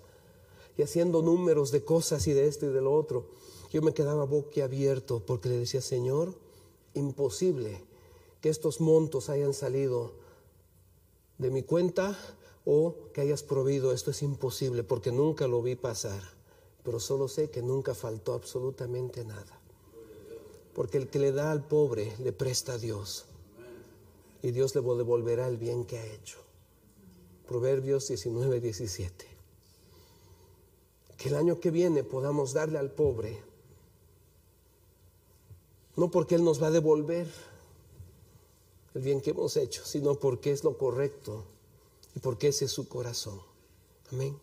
y 0.77 0.83
haciendo 0.83 1.23
números 1.23 1.71
de 1.71 1.85
cosas 1.85 2.27
y 2.27 2.33
de 2.33 2.49
esto 2.49 2.67
y 2.67 2.71
de 2.71 2.81
lo 2.81 2.93
otro, 2.95 3.27
yo 3.71 3.83
me 3.83 3.95
quedaba 3.95 4.25
boquiabierto 4.25 5.21
porque 5.25 5.49
le 5.49 5.59
decía, 5.59 5.81
Señor, 5.81 6.35
imposible 6.94 7.82
que 8.40 8.49
estos 8.49 8.80
montos 8.80 9.28
hayan 9.28 9.54
salido 9.54 10.12
de 11.38 11.50
mi 11.50 11.62
cuenta 11.62 12.18
o 12.64 12.96
que 13.12 13.20
hayas 13.20 13.42
proveído. 13.42 13.92
Esto 13.92 14.11
es 14.11 14.22
imposible 14.22 14.84
porque 14.84 15.12
nunca 15.12 15.46
lo 15.46 15.62
vi 15.62 15.76
pasar. 15.76 16.22
Pero 16.82 16.99
solo 16.99 17.28
sé 17.28 17.50
que 17.50 17.62
nunca 17.62 17.94
faltó 17.94 18.34
absolutamente 18.34 19.25
nada. 19.25 19.61
Porque 20.75 20.99
el 20.99 21.08
que 21.08 21.18
le 21.18 21.32
da 21.32 21.52
al 21.52 21.66
pobre 21.66 22.12
le 22.18 22.32
presta 22.32 22.75
a 22.75 22.78
Dios. 22.78 23.26
Y 24.42 24.50
Dios 24.50 24.75
le 24.75 24.80
devolverá 24.80 25.46
el 25.46 25.56
bien 25.56 25.84
que 25.84 25.99
ha 25.99 26.04
hecho. 26.04 26.38
Proverbios 27.46 28.08
19, 28.08 28.61
17. 28.61 29.26
Que 31.16 31.28
el 31.28 31.37
año 31.37 31.61
que 31.61 31.70
viene 31.70 32.02
podamos 32.02 32.52
darle 32.52 32.78
al 32.78 32.90
pobre. 32.90 33.38
No 35.96 36.11
porque 36.11 36.34
Él 36.37 36.44
nos 36.44 36.62
va 36.62 36.68
a 36.68 36.70
devolver 36.70 37.26
el 38.94 39.02
bien 39.02 39.20
que 39.20 39.30
hemos 39.30 39.56
hecho, 39.56 39.84
sino 39.84 40.14
porque 40.14 40.52
es 40.52 40.64
lo 40.64 40.76
correcto 40.76 41.44
y 42.14 42.20
porque 42.20 42.49
ese 42.49 42.66
es 42.66 42.72
su 42.72 42.88
corazón. 42.88 43.40
Amén. 44.12 44.37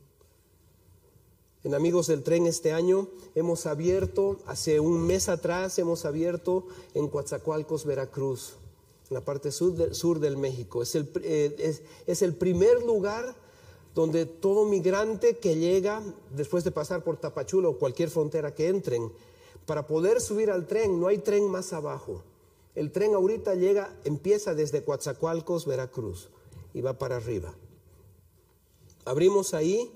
En 1.64 1.76
Amigos 1.76 2.08
del 2.08 2.24
Tren 2.24 2.48
este 2.48 2.72
año 2.72 3.10
hemos 3.36 3.66
abierto, 3.66 4.40
hace 4.46 4.80
un 4.80 5.06
mes 5.06 5.28
atrás 5.28 5.78
hemos 5.78 6.06
abierto 6.06 6.66
en 6.94 7.10
Coatzacoalcos, 7.10 7.86
Veracruz, 7.86 8.54
en 9.10 9.16
la 9.16 9.22
parte 9.22 9.52
sur, 9.52 9.74
del, 9.74 9.94
sur 9.94 10.20
del 10.20 10.38
México. 10.38 10.82
Es 10.82 10.96
el, 10.96 11.12
eh, 11.22 11.56
es, 11.60 11.82
es 12.08 12.22
el 12.22 12.34
primer 12.34 12.82
lugar 12.84 13.36
donde 13.94 14.26
todo 14.26 14.66
migrante 14.66 15.38
que 15.38 15.58
llega 15.58 16.02
después 16.34 16.64
de 16.64 16.72
pasar 16.72 17.04
por 17.04 17.18
Tapachula 17.18 17.68
o 17.68 17.78
cualquier 17.78 18.10
frontera 18.10 18.56
que 18.56 18.70
entren, 18.70 19.12
para 19.70 19.86
poder 19.86 20.20
subir 20.20 20.50
al 20.50 20.66
tren, 20.66 21.00
no 21.00 21.06
hay 21.06 21.20
tren 21.20 21.48
más 21.48 21.74
abajo. 21.74 22.24
El 22.74 22.92
tren 22.92 23.14
ahorita 23.14 23.54
llega, 23.54 23.96
empieza 24.04 24.56
desde 24.56 24.84
Coatzacoalcos, 24.84 25.68
Veracruz, 25.68 26.30
y 26.74 26.82
va 26.82 26.98
para 26.98 27.18
arriba. 27.18 27.54
Abrimos 29.06 29.54
ahí 29.54 29.94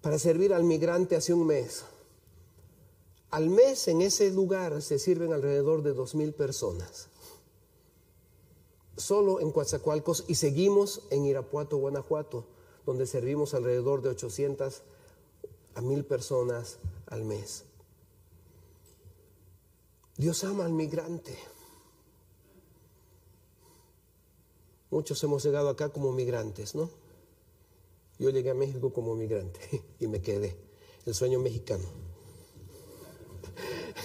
para 0.00 0.16
servir 0.20 0.54
al 0.54 0.62
migrante 0.62 1.16
hace 1.16 1.34
un 1.34 1.48
mes. 1.48 1.86
Al 3.30 3.50
mes 3.50 3.88
en 3.88 4.00
ese 4.00 4.30
lugar 4.30 4.80
se 4.80 5.00
sirven 5.00 5.32
alrededor 5.32 5.82
de 5.82 5.92
dos 5.92 6.14
mil 6.14 6.32
personas. 6.32 7.08
Solo 8.96 9.40
en 9.40 9.50
Coatzacoalcos 9.50 10.22
y 10.28 10.36
seguimos 10.36 11.02
en 11.10 11.24
Irapuato, 11.24 11.78
Guanajuato, 11.78 12.44
donde 12.86 13.08
servimos 13.08 13.54
alrededor 13.54 14.02
de 14.02 14.10
800 14.10 14.82
a 15.74 15.80
mil 15.80 16.04
personas 16.04 16.78
al 17.08 17.24
mes. 17.24 17.64
Dios 20.18 20.44
ama 20.44 20.66
al 20.66 20.72
migrante. 20.72 21.38
Muchos 24.90 25.22
hemos 25.22 25.44
llegado 25.44 25.68
acá 25.68 25.90
como 25.90 26.10
migrantes, 26.12 26.74
¿no? 26.74 26.90
Yo 28.18 28.30
llegué 28.30 28.50
a 28.50 28.54
México 28.54 28.92
como 28.92 29.14
migrante 29.14 29.84
y 30.00 30.08
me 30.08 30.20
quedé. 30.20 30.56
El 31.06 31.14
sueño 31.14 31.38
mexicano. 31.38 31.88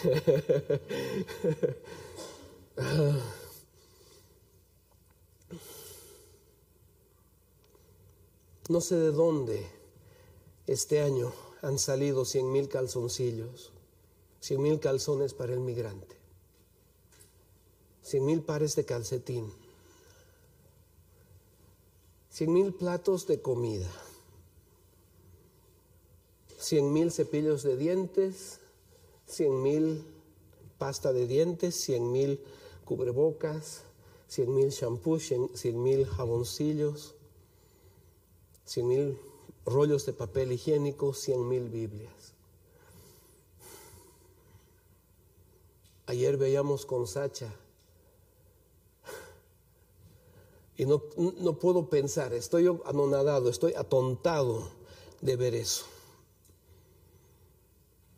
No 8.69 8.79
sé 8.79 8.95
de 8.95 9.11
dónde 9.11 9.67
este 10.67 11.01
año 11.01 11.33
han 11.61 11.77
salido 11.77 12.23
cien 12.23 12.49
mil 12.49 12.69
calzoncillos, 12.69 13.72
cien 14.43 14.61
mil 14.61 14.81
calzones 14.81 15.33
para 15.33 15.53
el 15.53 15.61
migrante, 15.61 16.17
cien 18.01 18.25
mil 18.25 18.41
pares 18.41 18.75
de 18.75 18.83
calcetín, 18.83 19.49
cien 22.29 22.51
mil 22.51 22.73
platos 22.73 23.25
de 23.25 23.41
comida, 23.41 23.89
cien 26.59 26.91
mil 26.91 27.09
cepillos 27.09 27.63
de 27.63 27.77
dientes, 27.77 28.59
cien 29.27 29.63
mil 29.63 30.03
pasta 30.77 31.13
de 31.13 31.25
dientes, 31.25 31.75
cien 31.75 32.11
mil 32.11 32.41
cubrebocas, 32.83 33.83
cien 34.27 34.53
mil 34.53 34.71
shampoos, 34.71 35.23
cien 35.53 35.81
mil 35.81 36.05
jaboncillos, 36.05 37.15
cien 38.65 38.89
mil 38.89 39.17
rollos 39.65 40.05
de 40.05 40.11
papel 40.11 40.51
higiénico, 40.51 41.13
cien 41.13 41.47
mil 41.47 41.69
Biblias. 41.69 42.32
Ayer 46.13 46.37
veíamos 46.37 46.85
con 46.85 47.07
Sacha 47.07 47.51
y 50.77 50.85
no, 50.85 51.01
no 51.17 51.57
puedo 51.57 51.89
pensar, 51.89 52.33
estoy 52.33 52.67
anonadado, 52.85 53.49
estoy 53.49 53.73
atontado 53.73 54.69
de 55.21 55.35
ver 55.37 55.55
eso. 55.55 55.85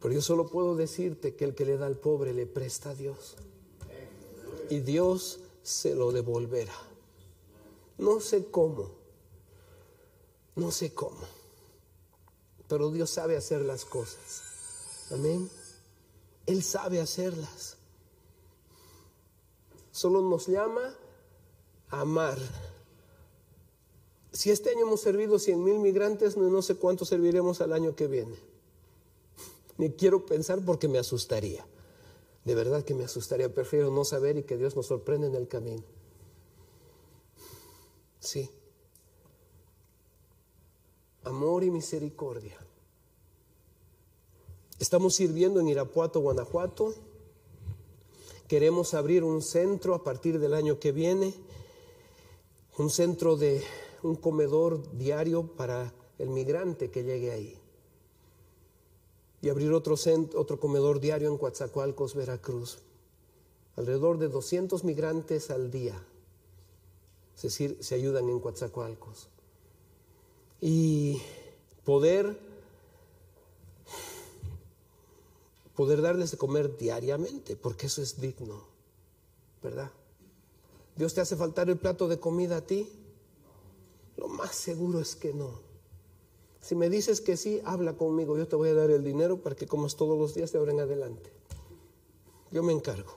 Pero 0.02 0.14
yo 0.14 0.22
solo 0.22 0.50
puedo 0.50 0.76
decirte 0.76 1.36
que 1.36 1.46
el 1.46 1.56
que 1.56 1.64
le 1.64 1.78
da 1.78 1.86
al 1.86 1.96
pobre 1.96 2.34
le 2.34 2.46
presta 2.46 2.90
a 2.90 2.96
Dios. 2.96 3.38
Y 4.70 4.82
Dios 4.82 5.40
se 5.64 5.96
lo 5.96 6.12
devolverá. 6.12 6.76
No 7.98 8.20
sé 8.20 8.48
cómo, 8.52 8.92
no 10.58 10.70
sé 10.70 10.94
cómo, 10.94 11.22
pero 12.68 12.92
Dios 12.92 13.10
sabe 13.10 13.38
hacer 13.38 13.62
las 13.62 13.86
cosas. 13.86 14.44
Amén. 15.12 15.50
Él 16.46 16.62
sabe 16.62 17.00
hacerlas. 17.00 17.75
Solo 19.96 20.22
nos 20.22 20.48
llama 20.48 20.96
a 21.90 22.02
amar. 22.02 22.38
Si 24.32 24.52
este 24.52 24.72
año 24.72 24.82
hemos 24.82 25.00
servido 25.00 25.40
100 25.40 25.64
mil 25.64 25.80
migrantes, 25.80 26.36
no, 26.36 26.50
no 26.50 26.62
sé 26.62 26.76
cuánto 26.76 27.06
serviremos 27.06 27.62
al 27.62 27.72
año 27.72 27.96
que 27.96 28.08
viene. 28.08 28.36
Ni 29.78 29.92
quiero 29.92 30.26
pensar 30.26 30.60
porque 30.66 30.88
me 30.88 31.00
asustaría. 31.00 31.66
De 32.44 32.56
verdad 32.56 32.84
que 32.84 32.94
me 32.94 33.06
asustaría. 33.06 33.54
Prefiero 33.54 33.92
no 33.92 34.04
saber 34.04 34.38
y 34.38 34.44
que 34.44 34.58
Dios 34.58 34.76
nos 34.76 34.88
sorprenda 34.88 35.28
en 35.28 35.36
el 35.36 35.48
camino. 35.48 35.84
Sí 38.20 38.50
amor 41.26 41.64
y 41.64 41.72
misericordia. 41.72 42.58
Estamos 44.80 45.16
sirviendo 45.16 45.60
en 45.60 45.68
Irapuato, 45.68 46.20
Guanajuato. 46.20 46.94
Queremos 48.48 48.94
abrir 48.94 49.24
un 49.24 49.42
centro 49.42 49.96
a 49.96 50.04
partir 50.04 50.40
del 50.40 50.54
año 50.54 50.80
que 50.80 50.92
viene, 50.92 51.34
un 52.78 52.90
centro 52.90 53.38
de 53.38 53.64
un 54.04 54.16
comedor 54.16 54.98
diario 54.98 55.48
para 55.48 55.94
el 56.20 56.30
migrante 56.30 56.92
que 56.92 57.04
llegue 57.04 57.32
ahí. 57.32 57.58
Y 59.42 59.50
abrir 59.50 59.72
otro, 59.74 59.98
centro, 59.98 60.40
otro 60.40 60.60
comedor 60.60 61.00
diario 61.00 61.30
en 61.30 61.38
Coatzacoalcos, 61.38 62.16
Veracruz. 62.16 62.80
Alrededor 63.76 64.20
de 64.20 64.30
200 64.30 64.84
migrantes 64.84 65.50
al 65.50 65.72
día 65.72 66.02
se, 67.36 67.50
se 67.50 67.96
ayudan 67.96 68.30
en 68.30 68.40
Coatzacoalcos 68.40 69.30
y 70.62 71.22
poder 71.84 72.40
poder 75.76 76.02
darles 76.02 76.32
de 76.32 76.38
comer 76.38 76.78
diariamente, 76.78 77.56
porque 77.56 77.88
eso 77.88 78.02
es 78.02 78.20
digno, 78.20 78.64
¿verdad? 79.62 79.92
Dios 80.96 81.14
te 81.14 81.22
hace 81.22 81.36
faltar 81.36 81.70
el 81.70 81.78
plato 81.78 82.08
de 82.08 82.20
comida 82.20 82.58
a 82.58 82.62
ti. 82.62 82.90
Lo 84.18 84.30
más 84.30 84.56
seguro 84.56 85.02
es 85.02 85.16
que 85.16 85.34
no. 85.34 85.60
Si 86.62 86.74
me 86.74 86.90
dices 86.90 87.20
que 87.20 87.36
sí, 87.36 87.62
habla 87.66 87.94
conmigo. 87.98 88.38
Yo 88.38 88.48
te 88.48 88.56
voy 88.56 88.70
a 88.70 88.74
dar 88.74 88.90
el 88.90 89.04
dinero 89.04 89.42
para 89.42 89.56
que 89.56 89.68
comas 89.68 89.98
todos 89.98 90.18
los 90.18 90.34
días 90.34 90.52
de 90.52 90.60
ahora 90.60 90.72
en 90.72 90.80
adelante. 90.80 91.32
Yo 92.52 92.64
me 92.64 92.72
encargo. 92.72 93.14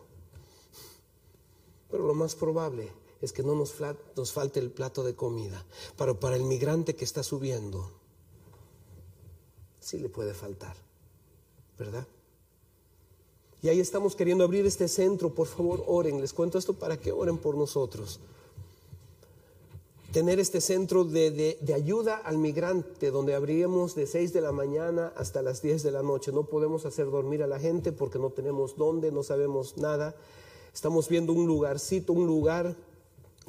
Pero 1.91 2.07
lo 2.07 2.15
más 2.15 2.35
probable 2.35 2.93
es 3.23 3.33
que 3.33 3.43
no 3.43 3.55
nos, 3.55 3.75
nos 4.17 4.33
falte 4.33 4.59
el 4.59 4.71
plato 4.71 5.05
de 5.05 5.15
comida. 5.15 5.65
Pero 5.97 6.19
para 6.19 6.37
el 6.37 6.43
migrante 6.43 6.97
que 6.97 7.05
está 7.05 7.23
subiendo, 7.23 7.93
sí 9.79 9.99
le 9.99 10.09
puede 10.09 10.35
faltar, 10.35 10.77
¿verdad? 11.79 12.07
Y 13.63 13.69
ahí 13.69 13.81
estamos 13.81 14.15
queriendo 14.15 14.45
abrir 14.45 14.67
este 14.67 14.89
centro. 14.89 15.31
Por 15.31 15.47
favor, 15.47 15.85
oren. 15.87 16.21
Les 16.21 16.33
cuento 16.33 16.59
esto 16.59 16.75
para 16.75 16.97
que 16.97 17.13
oren 17.13 17.39
por 17.39 17.57
nosotros. 17.57 18.21
Tener 20.13 20.41
este 20.41 20.61
centro 20.61 21.05
de, 21.05 21.59
de, 21.61 21.75
ayuda 21.75 22.17
al 22.17 22.39
migrante, 22.39 23.11
donde 23.11 23.35
abrimos 23.35 23.95
de 23.95 24.07
6 24.07 24.33
de 24.33 24.41
la 24.41 24.53
mañana 24.53 25.13
hasta 25.17 25.43
las 25.43 25.61
10 25.61 25.83
de 25.83 25.91
la 25.91 26.03
noche. 26.03 26.33
No 26.33 26.45
podemos 26.45 26.87
hacer 26.87 27.11
dormir 27.11 27.43
a 27.43 27.47
la 27.47 27.59
gente 27.59 27.93
porque 27.93 28.19
no 28.19 28.31
tenemos 28.31 28.77
dónde, 28.77 29.13
no 29.13 29.23
sabemos 29.23 29.77
nada. 29.77 30.15
Estamos 30.73 31.09
viendo 31.09 31.33
un 31.33 31.47
lugarcito, 31.47 32.13
un 32.13 32.27
lugar 32.27 32.77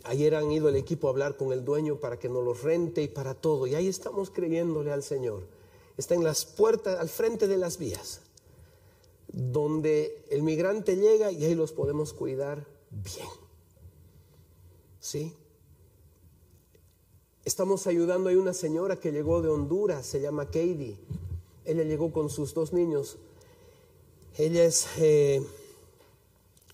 Ayer 0.03 0.35
han 0.35 0.51
ido 0.51 0.69
el 0.69 0.75
equipo 0.75 1.07
a 1.07 1.11
hablar 1.11 1.35
con 1.35 1.51
el 1.51 1.65
dueño 1.65 1.97
para 1.97 2.17
que 2.17 2.29
nos 2.29 2.43
los 2.43 2.63
rente 2.63 3.01
y 3.01 3.07
para 3.07 3.33
todo. 3.33 3.67
Y 3.67 3.75
ahí 3.75 3.87
estamos 3.87 4.29
creyéndole 4.29 4.91
al 4.91 5.03
Señor. 5.03 5.43
Está 5.97 6.15
en 6.15 6.23
las 6.23 6.45
puertas, 6.45 6.99
al 6.99 7.09
frente 7.09 7.47
de 7.47 7.57
las 7.57 7.77
vías, 7.77 8.21
donde 9.31 10.25
el 10.29 10.43
migrante 10.43 10.95
llega 10.95 11.31
y 11.31 11.45
ahí 11.45 11.55
los 11.55 11.71
podemos 11.71 12.13
cuidar 12.13 12.65
bien. 12.89 13.27
¿Sí? 14.99 15.33
Estamos 17.45 17.87
ayudando 17.87 18.29
a 18.29 18.33
una 18.33 18.53
señora 18.53 18.97
que 18.97 19.11
llegó 19.11 19.41
de 19.41 19.49
Honduras, 19.49 20.05
se 20.05 20.21
llama 20.21 20.45
Katie. 20.45 20.97
Ella 21.65 21.83
llegó 21.83 22.11
con 22.11 22.29
sus 22.29 22.53
dos 22.53 22.73
niños. 22.73 23.17
Ella 24.37 24.63
es 24.63 24.87
eh, 24.97 25.41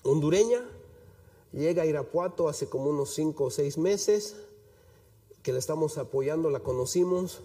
hondureña, 0.04 0.63
Llega 1.56 1.84
a 1.84 1.86
Irapuato 1.86 2.50
hace 2.50 2.68
como 2.68 2.89
unos 2.89 3.13
cinco 3.13 3.46
o 3.46 3.50
seis 3.50 3.78
meses, 3.78 4.36
que 5.41 5.54
la 5.54 5.60
estamos 5.60 5.98
apoyando, 5.98 6.50
la 6.50 6.60
conocimos. 6.60 7.39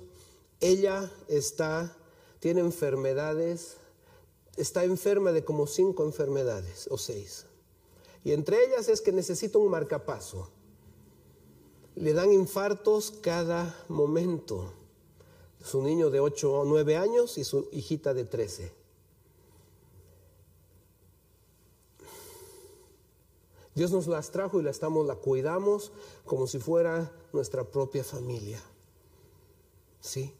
Ella 0.60 1.12
está, 1.28 1.96
tiene 2.40 2.60
enfermedades, 2.60 3.76
está 4.60 4.84
enferma 4.84 5.32
de 5.32 5.44
como 5.44 5.66
cinco 5.66 6.04
enfermedades 6.04 6.88
o 6.90 6.98
seis. 6.98 7.46
Y 8.24 8.32
entre 8.32 8.64
ellas 8.64 8.88
es 8.88 9.00
que 9.00 9.12
necesita 9.12 9.58
un 9.58 9.70
marcapaso. 9.70 10.50
Le 11.96 12.12
dan 12.12 12.32
infartos 12.32 13.12
cada 13.22 13.84
momento. 13.88 14.72
Su 15.62 15.82
niño 15.82 16.10
de 16.10 16.20
ocho 16.20 16.52
o 16.52 16.64
nueve 16.64 16.96
años 16.96 17.38
y 17.38 17.44
su 17.44 17.68
hijita 17.72 18.14
de 18.14 18.24
trece. 18.24 18.72
Dios 23.74 23.92
nos 23.92 24.06
las 24.06 24.30
trajo 24.30 24.60
y 24.60 24.62
la 24.62 24.70
estamos, 24.70 25.06
la 25.06 25.14
cuidamos 25.14 25.92
como 26.24 26.46
si 26.46 26.58
fuera 26.58 27.12
nuestra 27.32 27.64
propia 27.64 28.04
familia. 28.04 28.60
Sí. 30.00 30.34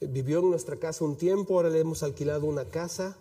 Vivió 0.00 0.40
en 0.40 0.50
nuestra 0.50 0.76
casa 0.76 1.04
un 1.04 1.16
tiempo, 1.16 1.54
ahora 1.54 1.70
le 1.70 1.78
hemos 1.78 2.02
alquilado 2.02 2.46
una 2.46 2.64
casa. 2.64 3.16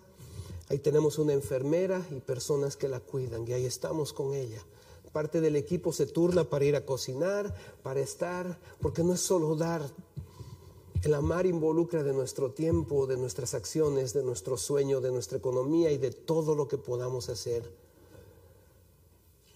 Ahí 0.71 0.79
tenemos 0.79 1.19
una 1.19 1.33
enfermera 1.33 2.07
y 2.11 2.21
personas 2.21 2.77
que 2.77 2.87
la 2.87 3.01
cuidan 3.01 3.45
y 3.45 3.51
ahí 3.51 3.65
estamos 3.65 4.13
con 4.13 4.33
ella. 4.33 4.65
Parte 5.11 5.41
del 5.41 5.57
equipo 5.57 5.91
se 5.91 6.05
turna 6.05 6.45
para 6.45 6.63
ir 6.63 6.77
a 6.77 6.85
cocinar, 6.85 7.53
para 7.83 7.99
estar, 7.99 8.57
porque 8.79 9.03
no 9.03 9.13
es 9.13 9.19
solo 9.19 9.57
dar. 9.57 9.81
El 11.03 11.13
amar 11.13 11.45
involucra 11.45 12.03
de 12.03 12.13
nuestro 12.13 12.53
tiempo, 12.53 13.05
de 13.05 13.17
nuestras 13.17 13.53
acciones, 13.53 14.13
de 14.13 14.23
nuestro 14.23 14.55
sueño, 14.55 15.01
de 15.01 15.11
nuestra 15.11 15.39
economía 15.39 15.91
y 15.91 15.97
de 15.97 16.11
todo 16.11 16.55
lo 16.55 16.69
que 16.69 16.77
podamos 16.77 17.27
hacer. 17.27 17.69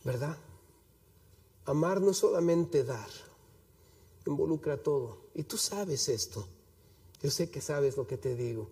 ¿Verdad? 0.04 0.36
Amar 1.64 2.02
no 2.02 2.12
es 2.12 2.18
solamente 2.18 2.84
dar, 2.84 3.08
involucra 4.26 4.76
todo. 4.84 5.30
Y 5.34 5.44
tú 5.44 5.56
sabes 5.58 6.10
esto. 6.10 6.46
Yo 7.22 7.32
sé 7.32 7.50
que 7.50 7.62
sabes 7.62 7.96
lo 7.96 8.06
que 8.06 8.18
te 8.18 8.36
digo. 8.36 8.70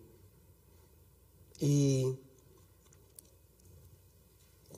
Y 1.57 2.17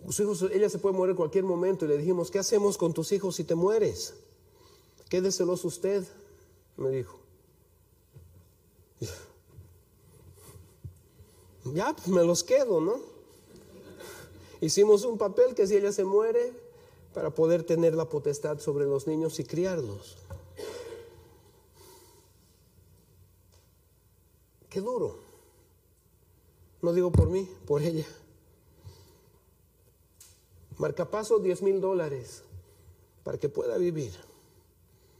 sus 0.03 0.19
hijos, 0.19 0.41
ella 0.51 0.69
se 0.69 0.77
puede 0.77 0.95
morir 0.95 1.11
en 1.11 1.17
cualquier 1.17 1.43
momento 1.43 1.85
y 1.85 1.87
le 1.87 1.97
dijimos, 1.97 2.29
¿qué 2.29 2.39
hacemos 2.39 2.77
con 2.77 2.93
tus 2.93 3.11
hijos 3.11 3.35
si 3.35 3.43
te 3.43 3.55
mueres? 3.55 4.13
Quédeselos 5.09 5.65
usted, 5.65 6.03
me 6.77 6.89
dijo. 6.89 7.19
Ya, 11.73 11.95
pues 11.95 12.07
me 12.09 12.23
los 12.23 12.43
quedo, 12.43 12.79
¿no? 12.79 12.99
Hicimos 14.61 15.03
un 15.03 15.17
papel 15.17 15.55
que 15.55 15.65
si 15.65 15.75
ella 15.75 15.91
se 15.91 16.05
muere, 16.05 16.53
para 17.15 17.29
poder 17.29 17.63
tener 17.63 17.95
la 17.95 18.09
potestad 18.09 18.59
sobre 18.59 18.85
los 18.85 19.07
niños 19.07 19.39
y 19.39 19.45
criarlos. 19.45 20.17
Qué 24.69 24.81
duro. 24.81 25.15
No 26.81 26.91
digo 26.91 27.11
por 27.11 27.29
mí, 27.29 27.49
por 27.65 27.81
ella. 27.81 28.05
Marcapaso, 30.77 31.39
10 31.39 31.61
mil 31.61 31.81
dólares 31.81 32.43
para 33.23 33.37
que 33.37 33.49
pueda 33.49 33.77
vivir. 33.77 34.13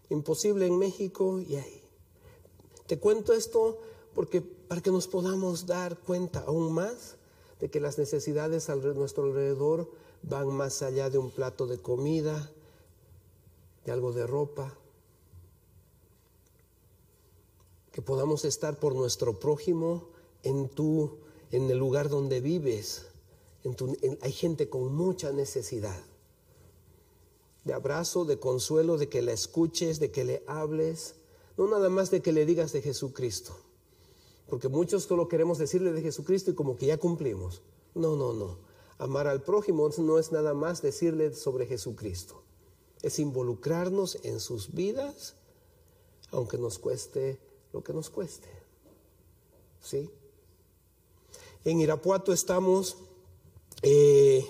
Imposible 0.09 0.67
en 0.67 0.77
México 0.77 1.39
y 1.39 1.55
ahí. 1.55 1.81
Te 2.87 2.99
cuento 2.99 3.33
esto 3.33 3.79
porque 4.13 4.41
para 4.41 4.81
que 4.81 4.91
nos 4.91 5.07
podamos 5.07 5.65
dar 5.65 5.97
cuenta 5.97 6.41
aún 6.41 6.71
más 6.73 7.15
de 7.59 7.69
que 7.69 7.79
las 7.79 7.97
necesidades 7.97 8.69
a 8.69 8.75
nuestro 8.75 9.23
alrededor 9.23 9.89
van 10.21 10.47
más 10.49 10.81
allá 10.81 11.09
de 11.09 11.17
un 11.17 11.31
plato 11.31 11.67
de 11.67 11.79
comida, 11.79 12.51
de 13.85 13.91
algo 13.91 14.11
de 14.11 14.27
ropa. 14.27 14.73
Que 17.91 18.01
podamos 18.01 18.45
estar 18.45 18.79
por 18.79 18.93
nuestro 18.93 19.39
prójimo 19.39 20.09
en 20.43 20.69
tu 20.69 21.17
en 21.51 21.69
el 21.69 21.77
lugar 21.77 22.09
donde 22.09 22.41
vives. 22.41 23.07
Hay 24.21 24.32
gente 24.32 24.69
con 24.69 24.95
mucha 24.95 25.32
necesidad 25.32 25.99
de 27.65 27.73
abrazo, 27.73 28.25
de 28.25 28.39
consuelo, 28.39 28.97
de 28.97 29.10
que 29.10 29.21
la 29.23 29.34
escuches, 29.34 29.99
de 29.99 30.12
que 30.12 30.23
le 30.23 30.43
hables, 30.47 31.15
no 31.58 31.67
nada 31.67 31.89
más 31.89 32.12
de 32.12 32.21
que 32.21 32.32
le 32.32 32.45
digas 32.45 32.71
de 32.71 32.82
Jesucristo, 32.82 33.58
porque 34.47 34.69
muchos 34.69 35.04
solo 35.04 35.28
queremos 35.28 35.58
decirle 35.58 35.91
de 35.91 36.01
Jesucristo 36.01 36.51
y 36.51 36.56
como 36.56 36.78
que 36.78 36.86
ya 36.86 36.97
cumplimos. 36.97 37.63
No, 37.95 38.15
no, 38.15 38.34
no. 38.34 38.60
Amar 38.99 39.28
al 39.28 39.41
prójimo 39.41 39.89
no 39.97 40.19
es 40.19 40.32
nada 40.32 40.54
más 40.54 40.82
decirle 40.82 41.34
sobre 41.34 41.65
Jesucristo, 41.65 42.43
es 43.01 43.19
involucrarnos 43.19 44.19
en 44.23 44.39
sus 44.39 44.73
vidas, 44.73 45.36
aunque 46.32 46.58
nos 46.58 46.78
cueste 46.78 47.39
lo 47.73 47.84
que 47.84 47.93
nos 47.93 48.10
cueste. 48.10 48.47
¿Sí? 49.82 50.10
En 51.63 51.82
Irapuato 51.82 52.32
estamos, 52.32 52.97
eh, 53.81 54.45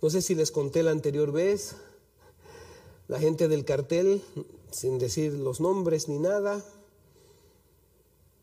no 0.00 0.10
sé 0.10 0.22
si 0.22 0.34
les 0.34 0.50
conté 0.50 0.82
la 0.82 0.90
anterior 0.90 1.32
vez, 1.32 1.76
la 3.08 3.18
gente 3.18 3.48
del 3.48 3.64
cartel, 3.64 4.22
sin 4.70 4.98
decir 4.98 5.34
los 5.34 5.60
nombres 5.60 6.08
ni 6.08 6.18
nada, 6.18 6.64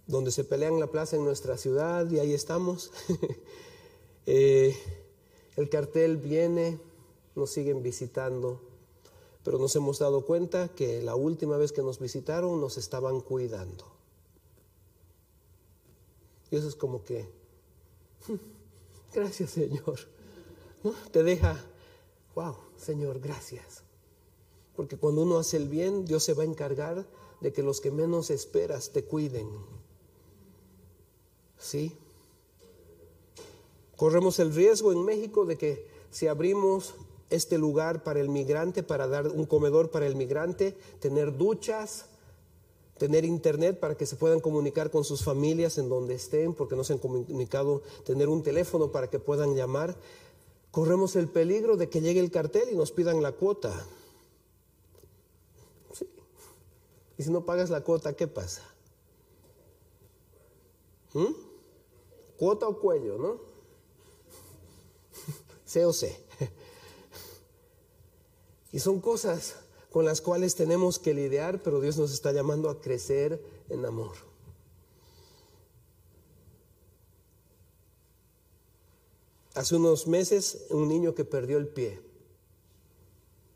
donde 0.08 0.32
se 0.32 0.44
pelean 0.44 0.80
la 0.80 0.88
plaza 0.88 1.16
en 1.16 1.24
nuestra 1.24 1.58
ciudad 1.58 2.10
y 2.10 2.20
ahí 2.20 2.34
estamos. 2.34 2.92
Eh, 4.28 4.78
el 5.56 5.68
cartel 5.68 6.18
viene, 6.18 6.80
nos 7.36 7.50
siguen 7.50 7.82
visitando, 7.82 8.62
pero 9.44 9.58
nos 9.58 9.76
hemos 9.76 9.98
dado 9.98 10.28
cuenta 10.28 10.70
que 10.70 11.02
la 11.02 11.16
última 11.16 11.58
vez 11.58 11.72
que 11.72 11.82
nos 11.82 11.98
visitaron 11.98 12.62
nos 12.62 12.78
estaban 12.78 13.20
cuidando. 13.22 13.84
Y 16.52 16.56
eso 16.58 16.68
es 16.68 16.76
como 16.76 17.04
que, 17.04 17.28
gracias 19.14 19.52
Señor, 19.52 20.00
¿no? 20.84 20.94
Te 21.12 21.24
deja, 21.24 21.58
wow, 22.36 22.56
Señor, 22.78 23.20
gracias. 23.20 23.84
Porque 24.76 24.98
cuando 24.98 25.22
uno 25.22 25.38
hace 25.38 25.58
el 25.58 25.68
bien, 25.68 26.06
Dios 26.06 26.24
se 26.24 26.34
va 26.34 26.44
a 26.44 26.46
encargar 26.46 27.06
de 27.42 27.52
que 27.52 27.64
los 27.64 27.82
que 27.82 27.92
menos 27.92 28.30
esperas 28.30 28.92
te 28.92 29.04
cuiden. 29.04 29.50
¿Sí? 31.58 31.96
Corremos 33.96 34.40
el 34.40 34.54
riesgo 34.54 34.92
en 34.92 35.04
México 35.06 35.46
de 35.46 35.58
que 35.58 35.88
si 36.10 36.28
abrimos 36.28 36.96
este 37.30 37.58
lugar 37.58 38.04
para 38.04 38.20
el 38.20 38.30
migrante, 38.30 38.84
para 38.84 39.08
dar 39.08 39.28
un 39.28 39.46
comedor 39.46 39.92
para 39.92 40.08
el 40.08 40.16
migrante, 40.16 40.76
tener 41.00 41.38
duchas, 41.38 42.06
tener 43.02 43.26
internet 43.26 43.80
para 43.80 43.98
que 43.98 44.06
se 44.06 44.16
puedan 44.16 44.40
comunicar 44.40 44.92
con 44.92 45.04
sus 45.04 45.24
familias 45.24 45.80
en 45.80 45.90
donde 45.90 46.14
estén, 46.14 46.54
porque 46.54 46.76
no 46.76 46.84
se 46.84 46.94
han 46.94 47.00
comunicado, 47.00 47.82
tener 48.06 48.30
un 48.30 48.44
teléfono 48.44 48.92
para 48.92 49.10
que 49.10 49.18
puedan 49.18 49.56
llamar, 49.56 49.98
corremos 50.70 51.16
el 51.16 51.28
peligro 51.28 51.78
de 51.78 51.90
que 51.90 52.00
llegue 52.00 52.20
el 52.20 52.30
cartel 52.30 52.70
y 52.72 52.76
nos 52.76 52.92
pidan 52.92 53.24
la 53.24 53.32
cuota. 53.32 53.74
Y 57.18 57.24
si 57.24 57.32
no 57.32 57.44
pagas 57.44 57.72
la 57.72 57.82
cuota, 57.82 58.14
¿qué 58.14 58.28
pasa? 58.28 58.62
¿Mm? 61.14 61.34
Cuota 62.38 62.68
o 62.68 62.80
cuello, 62.80 63.18
¿no? 63.18 63.40
C 65.66 65.84
o 65.88 65.92
C. 65.92 66.16
Y 68.74 68.80
son 68.80 69.02
cosas 69.02 69.56
con 69.92 70.06
las 70.06 70.22
cuales 70.22 70.56
tenemos 70.56 71.00
que 71.00 71.14
lidiar, 71.14 71.62
pero 71.62 71.82
Dios 71.82 71.98
nos 71.98 72.14
está 72.14 72.32
llamando 72.32 72.70
a 72.70 72.80
crecer 72.80 73.44
en 73.70 73.86
amor. 73.86 74.16
Hace 79.54 79.76
unos 79.76 80.08
meses, 80.08 80.66
un 80.70 80.88
niño 80.88 81.14
que 81.14 81.26
perdió 81.26 81.58
el 81.58 81.68
pie, 81.68 82.00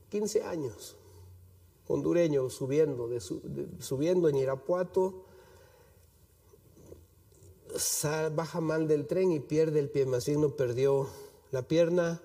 15 0.09 0.43
años, 0.43 0.97
hondureño 1.87 2.49
subiendo, 2.49 3.09
subiendo 3.79 4.27
en 4.27 4.35
Irapuato, 4.35 5.23
baja 8.33 8.59
mal 8.59 8.89
del 8.89 9.07
tren 9.07 9.31
y 9.31 9.39
pierde 9.39 9.79
el 9.79 9.89
pie, 9.89 10.05
más 10.05 10.25
bien 10.25 10.41
no 10.41 10.49
perdió 10.49 11.07
la 11.51 11.61
pierna 11.61 12.21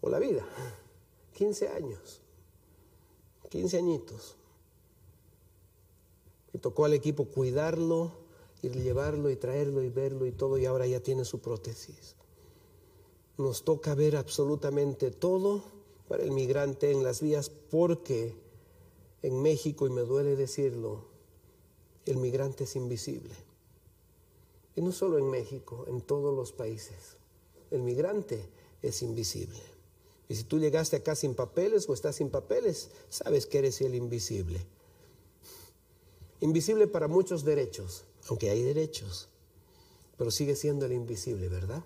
o 0.00 0.08
la 0.08 0.20
vida. 0.20 0.46
15 1.32 1.68
años, 1.70 2.20
15 3.54 3.78
añitos. 3.78 4.34
Y 6.52 6.58
tocó 6.58 6.86
al 6.86 6.92
equipo 6.92 7.26
cuidarlo, 7.26 8.10
y 8.62 8.68
llevarlo 8.68 9.30
y 9.30 9.36
traerlo 9.36 9.80
y 9.80 9.90
verlo 9.90 10.26
y 10.26 10.32
todo, 10.32 10.58
y 10.58 10.66
ahora 10.66 10.88
ya 10.88 10.98
tiene 10.98 11.24
su 11.24 11.38
prótesis. 11.38 12.16
Nos 13.38 13.62
toca 13.62 13.94
ver 13.94 14.16
absolutamente 14.16 15.12
todo 15.12 15.62
para 16.08 16.24
el 16.24 16.32
migrante 16.32 16.90
en 16.90 17.04
las 17.04 17.22
vías 17.22 17.48
porque 17.48 18.34
en 19.22 19.40
México, 19.40 19.86
y 19.86 19.90
me 19.90 20.00
duele 20.00 20.34
decirlo, 20.34 21.04
el 22.06 22.16
migrante 22.16 22.64
es 22.64 22.74
invisible. 22.74 23.34
Y 24.74 24.82
no 24.82 24.90
solo 24.90 25.16
en 25.16 25.30
México, 25.30 25.84
en 25.86 26.00
todos 26.00 26.34
los 26.34 26.50
países. 26.50 27.18
El 27.70 27.82
migrante 27.82 28.48
es 28.82 29.00
invisible. 29.02 29.73
Y 30.28 30.36
si 30.36 30.44
tú 30.44 30.58
llegaste 30.58 30.96
acá 30.96 31.14
sin 31.14 31.34
papeles 31.34 31.88
o 31.88 31.94
estás 31.94 32.16
sin 32.16 32.30
papeles, 32.30 32.90
sabes 33.10 33.46
que 33.46 33.58
eres 33.58 33.80
el 33.80 33.94
invisible. 33.94 34.64
Invisible 36.40 36.86
para 36.86 37.08
muchos 37.08 37.44
derechos, 37.44 38.04
aunque 38.28 38.50
hay 38.50 38.62
derechos, 38.62 39.28
pero 40.16 40.30
sigue 40.30 40.56
siendo 40.56 40.86
el 40.86 40.92
invisible, 40.92 41.48
¿verdad? 41.48 41.82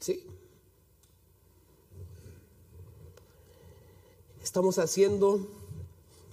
Sí. 0.00 0.26
Estamos 4.42 4.78
haciendo, 4.78 5.46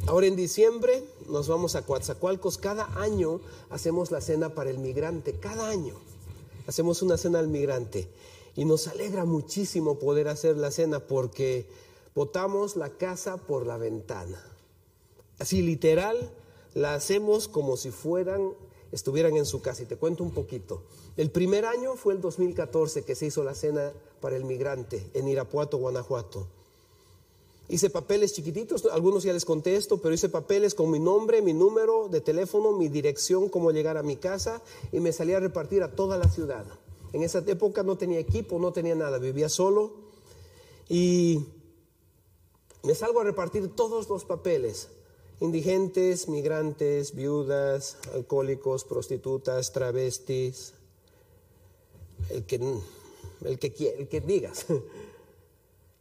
ahora 0.08 0.28
en 0.28 0.36
diciembre 0.36 1.04
nos 1.28 1.48
vamos 1.48 1.76
a 1.76 1.86
Coatzacoalcos, 1.86 2.58
cada 2.58 2.86
año 3.02 3.40
hacemos 3.70 4.12
la 4.12 4.22
cena 4.22 4.54
para 4.54 4.70
el 4.70 4.78
migrante, 4.78 5.40
cada 5.40 5.70
año 5.70 5.96
hacemos 6.68 7.02
una 7.02 7.18
cena 7.18 7.40
al 7.40 7.48
migrante 7.48 8.08
y 8.56 8.66
nos 8.66 8.88
alegra 8.88 9.26
muchísimo 9.26 10.00
poder 10.00 10.28
hacer 10.28 10.58
la 10.58 10.72
cena 10.72 11.00
porque 11.00 11.66
botamos 12.16 12.76
la 12.76 12.90
casa 12.90 13.38
por 13.38 13.66
la 13.66 13.78
ventana. 13.78 14.42
Así 15.40 15.62
literal, 15.62 16.32
la 16.74 16.94
hacemos 16.94 17.48
como 17.48 17.78
si 17.78 17.92
fueran, 17.92 18.54
estuvieran 18.92 19.36
en 19.36 19.46
su 19.46 19.62
casa. 19.62 19.84
Y 19.84 19.88
te 19.88 19.98
cuento 19.98 20.24
un 20.24 20.32
poquito. 20.32 20.84
El 21.18 21.32
primer 21.32 21.66
año 21.66 21.96
fue 21.96 22.14
el 22.14 22.22
2014 22.22 23.04
que 23.04 23.16
se 23.16 23.28
hizo 23.28 23.44
la 23.44 23.56
cena 23.56 23.92
para 24.22 24.36
el 24.36 24.46
migrante 24.46 25.10
en 25.14 25.28
Irapuato, 25.28 25.78
Guanajuato. 25.78 26.48
Hice 27.70 27.90
papeles 27.90 28.34
chiquititos, 28.34 28.86
algunos 28.92 29.24
ya 29.24 29.34
les 29.34 29.46
contesto, 29.46 30.02
pero 30.02 30.14
hice 30.14 30.30
papeles 30.30 30.76
con 30.76 30.92
mi 30.92 31.00
nombre, 31.00 31.42
mi 31.42 31.54
número 31.54 32.10
de 32.10 32.20
teléfono, 32.20 32.74
mi 32.74 32.90
dirección, 32.90 33.48
cómo 33.48 33.72
llegar 33.72 33.98
a 33.98 34.04
mi 34.04 34.18
casa 34.18 34.62
y 34.92 35.00
me 35.00 35.14
salí 35.14 35.34
a 35.34 35.40
repartir 35.40 35.82
a 35.82 35.96
toda 35.96 36.18
la 36.18 36.30
ciudad. 36.30 36.66
En 37.14 37.22
esa 37.22 37.40
época 37.46 37.84
no 37.84 37.96
tenía 37.96 38.20
equipo, 38.20 38.58
no 38.58 38.74
tenía 38.74 38.96
nada, 38.96 39.20
vivía 39.20 39.48
solo 39.48 39.94
y 40.90 41.46
me 42.82 42.96
salgo 42.96 43.22
a 43.22 43.24
repartir 43.24 43.76
todos 43.76 44.10
los 44.10 44.26
papeles. 44.26 44.90
Indigentes, 45.40 46.28
migrantes, 46.28 47.14
viudas, 47.14 47.98
alcohólicos, 48.14 48.84
prostitutas, 48.84 49.72
travestis, 49.72 50.74
el 52.30 52.46
que, 52.46 52.56
el 53.46 53.60
que, 53.60 53.96
el 54.00 54.08
que 54.08 54.22
digas. 54.22 54.66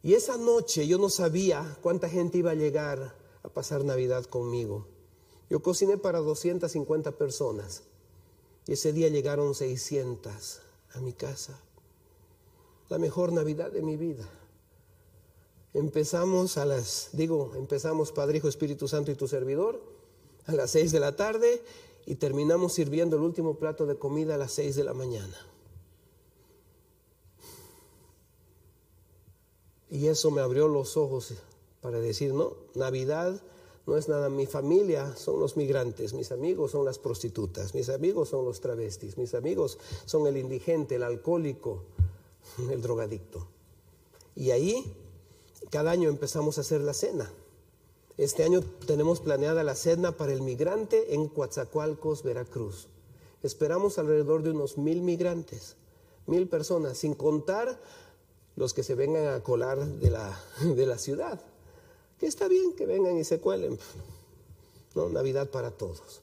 Y 0.05 0.15
esa 0.15 0.35
noche 0.35 0.85
yo 0.85 0.97
no 0.97 1.09
sabía 1.09 1.77
cuánta 1.81 2.09
gente 2.09 2.39
iba 2.39 2.51
a 2.51 2.55
llegar 2.55 3.15
a 3.41 3.47
pasar 3.47 3.85
Navidad 3.85 4.25
conmigo. 4.25 4.85
Yo 5.49 5.61
cociné 5.61 5.97
para 5.97 6.19
250 6.19 7.13
personas 7.13 7.83
y 8.67 8.73
ese 8.73 8.91
día 8.91 9.07
llegaron 9.07 9.55
600 9.55 10.62
a 10.93 10.99
mi 10.99 11.13
casa. 11.13 11.59
La 12.89 12.97
mejor 12.97 13.31
Navidad 13.31 13.71
de 13.71 13.81
mi 13.81 13.97
vida. 13.97 14.27
Empezamos 15.73 16.57
a 16.57 16.65
las, 16.65 17.09
digo, 17.13 17.53
empezamos 17.55 18.11
Padre, 18.11 18.37
Hijo, 18.37 18.47
Espíritu 18.47 18.87
Santo 18.87 19.11
y 19.11 19.15
tu 19.15 19.27
servidor 19.27 19.81
a 20.45 20.53
las 20.53 20.71
6 20.71 20.91
de 20.91 20.99
la 20.99 21.15
tarde 21.15 21.63
y 22.05 22.15
terminamos 22.15 22.73
sirviendo 22.73 23.15
el 23.15 23.23
último 23.23 23.55
plato 23.55 23.85
de 23.85 23.97
comida 23.97 24.35
a 24.35 24.37
las 24.37 24.51
6 24.53 24.75
de 24.75 24.83
la 24.83 24.93
mañana. 24.93 25.35
Y 29.89 30.07
eso 30.07 30.31
me 30.31 30.41
abrió 30.41 30.67
los 30.67 30.97
ojos 30.97 31.33
para 31.81 31.99
decir, 31.99 32.33
no, 32.33 32.53
Navidad 32.75 33.41
no 33.85 33.97
es 33.97 34.07
nada, 34.07 34.29
mi 34.29 34.45
familia 34.45 35.15
son 35.17 35.39
los 35.39 35.57
migrantes, 35.57 36.13
mis 36.13 36.31
amigos 36.31 36.71
son 36.71 36.85
las 36.85 36.99
prostitutas, 36.99 37.75
mis 37.75 37.89
amigos 37.89 38.29
son 38.29 38.45
los 38.45 38.61
travestis, 38.61 39.17
mis 39.17 39.33
amigos 39.33 39.77
son 40.05 40.25
el 40.27 40.37
indigente, 40.37 40.95
el 40.95 41.03
alcohólico, 41.03 41.83
el 42.71 42.81
drogadicto. 42.81 43.47
Y 44.35 44.51
ahí 44.51 44.95
cada 45.69 45.91
año 45.91 46.09
empezamos 46.09 46.57
a 46.57 46.61
hacer 46.61 46.81
la 46.81 46.93
cena. 46.93 47.31
Este 48.17 48.43
año 48.43 48.61
tenemos 48.85 49.19
planeada 49.19 49.63
la 49.63 49.75
cena 49.75 50.15
para 50.15 50.33
el 50.33 50.41
migrante 50.41 51.15
en 51.15 51.27
Coatzacoalcos, 51.27 52.23
Veracruz. 52.23 52.87
Esperamos 53.41 53.97
alrededor 53.97 54.43
de 54.43 54.51
unos 54.51 54.77
mil 54.77 55.01
migrantes, 55.01 55.75
mil 56.27 56.47
personas, 56.47 56.97
sin 56.99 57.15
contar 57.15 57.81
los 58.55 58.73
que 58.73 58.83
se 58.83 58.95
vengan 58.95 59.27
a 59.27 59.41
colar 59.41 59.85
de 59.85 60.09
la, 60.09 60.39
de 60.61 60.85
la 60.85 60.97
ciudad. 60.97 61.41
Que 62.23 62.29
está 62.29 62.47
bien 62.47 62.71
que 62.71 62.85
vengan 62.85 63.17
y 63.17 63.25
se 63.25 63.41
cuelen. 63.41 63.77
¿no? 64.95 65.09
Navidad 65.09 65.49
para 65.49 65.71
todos. 65.71 66.21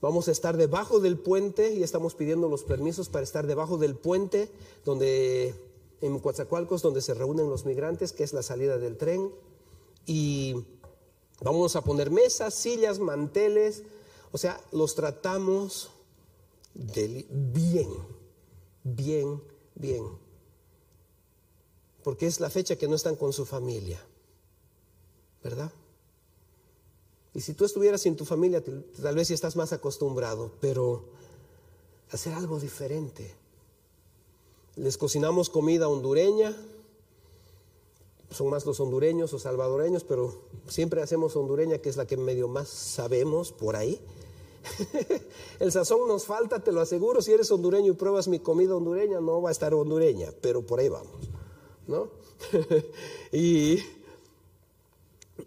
Vamos 0.00 0.26
a 0.26 0.32
estar 0.32 0.56
debajo 0.56 0.98
del 0.98 1.20
puente 1.20 1.72
y 1.72 1.84
estamos 1.84 2.16
pidiendo 2.16 2.48
los 2.48 2.64
permisos 2.64 3.08
para 3.08 3.22
estar 3.22 3.46
debajo 3.46 3.78
del 3.78 3.94
puente 3.94 4.50
donde 4.84 5.54
en 6.00 6.18
Coatzacoalcos 6.18 6.82
donde 6.82 7.00
se 7.00 7.14
reúnen 7.14 7.48
los 7.48 7.64
migrantes, 7.64 8.12
que 8.12 8.24
es 8.24 8.32
la 8.32 8.42
salida 8.42 8.78
del 8.78 8.96
tren 8.96 9.30
y 10.04 10.64
vamos 11.40 11.76
a 11.76 11.82
poner 11.82 12.10
mesas, 12.10 12.52
sillas, 12.52 12.98
manteles, 12.98 13.84
o 14.32 14.38
sea, 14.38 14.60
los 14.72 14.96
tratamos 14.96 15.90
bien, 16.74 17.94
bien, 18.82 19.40
bien 19.76 20.08
porque 22.02 22.26
es 22.26 22.40
la 22.40 22.50
fecha 22.50 22.76
que 22.76 22.88
no 22.88 22.96
están 22.96 23.16
con 23.16 23.32
su 23.32 23.46
familia, 23.46 24.00
¿verdad? 25.42 25.72
Y 27.34 27.40
si 27.40 27.54
tú 27.54 27.64
estuvieras 27.64 28.02
sin 28.02 28.16
tu 28.16 28.24
familia, 28.24 28.62
tal 29.02 29.14
vez 29.14 29.28
si 29.28 29.34
estás 29.34 29.56
más 29.56 29.72
acostumbrado, 29.72 30.52
pero 30.60 31.04
hacer 32.10 32.34
algo 32.34 32.58
diferente. 32.58 33.34
Les 34.76 34.98
cocinamos 34.98 35.48
comida 35.50 35.88
hondureña, 35.88 36.56
son 38.30 38.48
más 38.50 38.66
los 38.66 38.80
hondureños 38.80 39.32
o 39.32 39.38
salvadoreños, 39.38 40.04
pero 40.04 40.42
siempre 40.68 41.02
hacemos 41.02 41.36
hondureña, 41.36 41.78
que 41.78 41.88
es 41.88 41.96
la 41.96 42.06
que 42.06 42.16
medio 42.16 42.48
más 42.48 42.68
sabemos 42.68 43.52
por 43.52 43.76
ahí. 43.76 44.00
El 45.60 45.72
sazón 45.72 46.06
nos 46.06 46.26
falta, 46.26 46.62
te 46.62 46.72
lo 46.72 46.80
aseguro, 46.80 47.22
si 47.22 47.32
eres 47.32 47.50
hondureño 47.50 47.92
y 47.92 47.96
pruebas 47.96 48.28
mi 48.28 48.40
comida 48.40 48.76
hondureña, 48.76 49.20
no 49.20 49.42
va 49.42 49.48
a 49.50 49.52
estar 49.52 49.74
hondureña, 49.74 50.32
pero 50.40 50.62
por 50.62 50.80
ahí 50.80 50.88
vamos. 50.88 51.30
¿no? 51.86 52.08
y, 53.32 53.78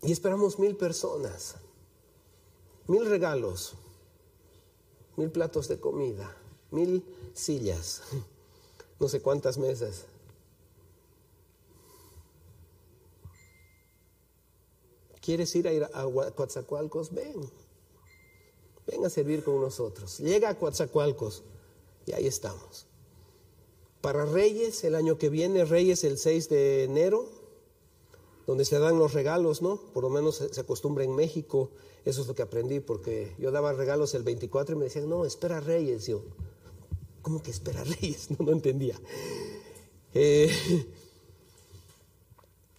y 0.02 0.12
esperamos 0.12 0.60
mil 0.60 0.76
personas, 0.76 1.56
mil 2.88 3.06
regalos, 3.06 3.74
mil 5.16 5.32
platos 5.32 5.68
de 5.68 5.80
comida, 5.80 6.36
mil 6.72 7.04
sillas, 7.34 8.02
no 9.00 9.08
sé 9.08 9.22
cuántas 9.22 9.58
mesas. 9.58 10.06
¿Quieres 15.22 15.56
ir 15.56 15.70
a 15.70 15.72
ir 15.72 15.84
a 15.84 16.32
Coatzacoalcos? 16.36 17.14
Ven. 17.14 17.50
Ven 18.86 19.06
a 19.06 19.10
servir 19.10 19.42
con 19.42 19.62
nosotros. 19.62 20.20
Llega 20.20 20.50
a 20.50 20.60
Coatzacoalcos 20.60 21.44
y 22.06 22.12
ahí 22.12 22.28
estamos. 22.28 22.88
Para 24.02 24.26
Reyes, 24.26 24.84
el 24.84 24.96
año 24.96 25.18
que 25.18 25.30
viene, 25.30 25.64
Reyes 25.64 26.04
el 26.04 26.18
6 26.18 26.50
de 26.50 26.84
enero, 26.84 27.43
donde 28.46 28.66
se 28.66 28.78
dan 28.80 29.00
los 29.00 29.14
regalos, 29.14 29.62
¿no? 29.62 29.78
Por 29.94 30.04
lo 30.04 30.10
menos 30.10 30.36
se, 30.52 30.60
acostumbra 30.60 31.04
en 31.04 31.16
México, 31.16 31.70
eso 32.06 32.22
es 32.22 32.28
lo 32.28 32.36
que 32.36 32.42
aprendí, 32.42 32.80
porque 32.80 33.36
yo 33.40 33.52
daba 33.52 33.74
regalos 33.74 34.14
el 34.14 34.24
24 34.24 34.76
y 34.76 34.78
me 34.78 34.86
decían, 34.86 35.10
no, 35.10 35.26
espera 35.26 35.60
Reyes. 35.60 36.08
Yo, 36.08 36.22
¿cómo 37.22 37.42
que 37.42 37.52
espera 37.52 37.84
Reyes? 38.02 38.32
No, 38.32 38.46
no 38.46 38.52
entendía. 38.52 39.00
Eh, 40.14 40.52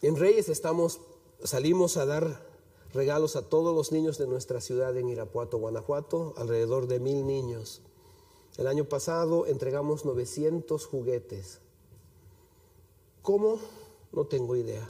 en 0.03 0.17
Reyes 0.17 0.49
estamos, 0.49 1.01
salimos 1.43 1.97
a 1.97 2.07
dar 2.07 2.47
regalos 2.93 3.35
a 3.35 3.49
todos 3.49 3.75
los 3.75 3.91
niños 3.91 4.19
de 4.19 4.27
nuestra 4.27 4.61
ciudad 4.61 4.97
en 4.97 5.09
Irapuato, 5.09 5.59
Guanajuato, 5.59 6.35
alrededor 6.37 6.87
de 6.87 7.01
mil 7.01 7.27
niños. 7.27 7.81
El 8.57 8.69
año 8.69 8.85
pasado 8.85 9.47
entregamos 9.47 10.05
900 10.05 10.87
juguetes. 10.87 11.59
¿Cómo? 13.23 13.59
No 14.13 14.27
tengo 14.27 14.55
idea. 14.55 14.89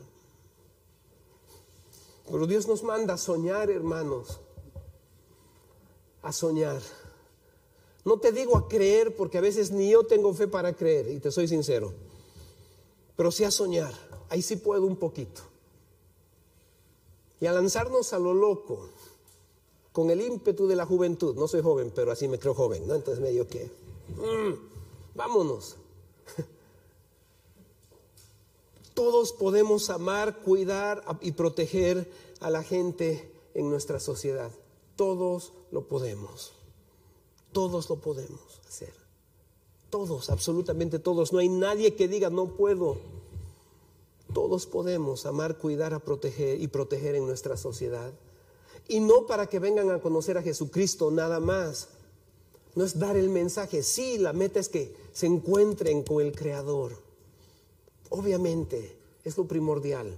Pero 2.31 2.47
Dios 2.47 2.67
nos 2.67 2.83
manda 2.83 3.15
a 3.15 3.19
soñar, 3.19 3.71
hermanos. 3.71 4.41
A 6.23 6.33
soñar. 6.33 6.81
No 8.05 8.19
te 8.19 8.33
digo 8.33 8.57
a 8.57 8.69
creer 8.69 9.15
porque 9.17 9.39
a 9.39 9.41
veces 9.41 9.71
ni 9.71 9.91
yo 9.91 10.05
tengo 10.05 10.33
fe 10.35 10.47
para 10.47 10.75
creer, 10.75 11.11
y 11.11 11.21
te 11.21 11.31
soy 11.31 11.49
sincero. 11.49 11.93
Pero 13.17 13.31
sí 13.31 13.45
a 13.45 13.51
soñar. 13.51 13.93
Ahí 14.29 14.43
sí 14.43 14.57
puedo 14.57 14.87
un 14.87 14.97
poquito. 14.97 15.43
Y 17.41 17.47
a 17.47 17.53
lanzarnos 17.53 18.13
a 18.13 18.19
lo 18.19 18.33
loco 18.33 18.89
con 19.93 20.11
el 20.11 20.21
ímpetu 20.21 20.67
de 20.67 20.77
la 20.77 20.87
juventud. 20.87 21.37
No 21.37 21.47
soy 21.47 21.63
joven, 21.63 21.93
pero 21.95 22.11
así 22.11 22.27
me 22.27 22.39
creo 22.39 22.55
joven, 22.55 22.87
¿no? 22.87 22.95
Entonces 22.95 23.23
medio 23.23 23.47
que, 23.47 23.71
mm, 24.17 25.15
vámonos. 25.15 25.77
Todos 28.95 29.33
podemos 29.33 29.91
amar, 29.91 30.41
cuidar 30.41 31.03
y 31.21 31.33
proteger 31.33 32.11
a 32.41 32.49
la 32.51 32.63
gente 32.63 33.31
en 33.55 33.69
nuestra 33.69 33.99
sociedad. 33.99 34.51
Todos 34.97 35.53
lo 35.73 35.89
podemos. 35.89 36.53
Todos 37.53 37.89
lo 37.91 37.97
podemos 37.97 38.61
hacer. 38.69 38.93
Todos, 39.91 40.31
absolutamente 40.31 40.99
todos. 40.99 41.33
No 41.33 41.41
hay 41.41 41.49
nadie 41.49 41.95
que 41.95 42.09
diga 42.09 42.31
no 42.31 42.57
puedo. 42.57 42.99
Todos 44.33 44.67
podemos 44.67 45.27
amar, 45.27 45.59
cuidar, 45.59 45.95
a 45.95 46.01
proteger 46.01 46.61
y 46.61 46.69
proteger 46.69 47.15
en 47.15 47.27
nuestra 47.27 47.57
sociedad. 47.57 48.13
Y 48.89 49.01
no 49.01 49.27
para 49.27 49.47
que 49.49 49.61
vengan 49.61 49.91
a 49.91 50.01
conocer 50.01 50.39
a 50.39 50.43
Jesucristo 50.43 51.11
nada 51.11 51.41
más. 51.41 51.89
No 52.75 52.85
es 52.85 52.99
dar 52.99 53.17
el 53.17 53.29
mensaje. 53.29 53.83
Sí, 53.83 54.19
la 54.19 54.33
meta 54.33 54.59
es 54.59 54.69
que 54.69 54.97
se 55.13 55.27
encuentren 55.27 56.03
con 56.03 56.21
el 56.21 56.35
Creador. 56.35 57.04
Obviamente, 58.17 58.97
es 59.25 59.37
lo 59.37 59.49
primordial. 59.49 60.17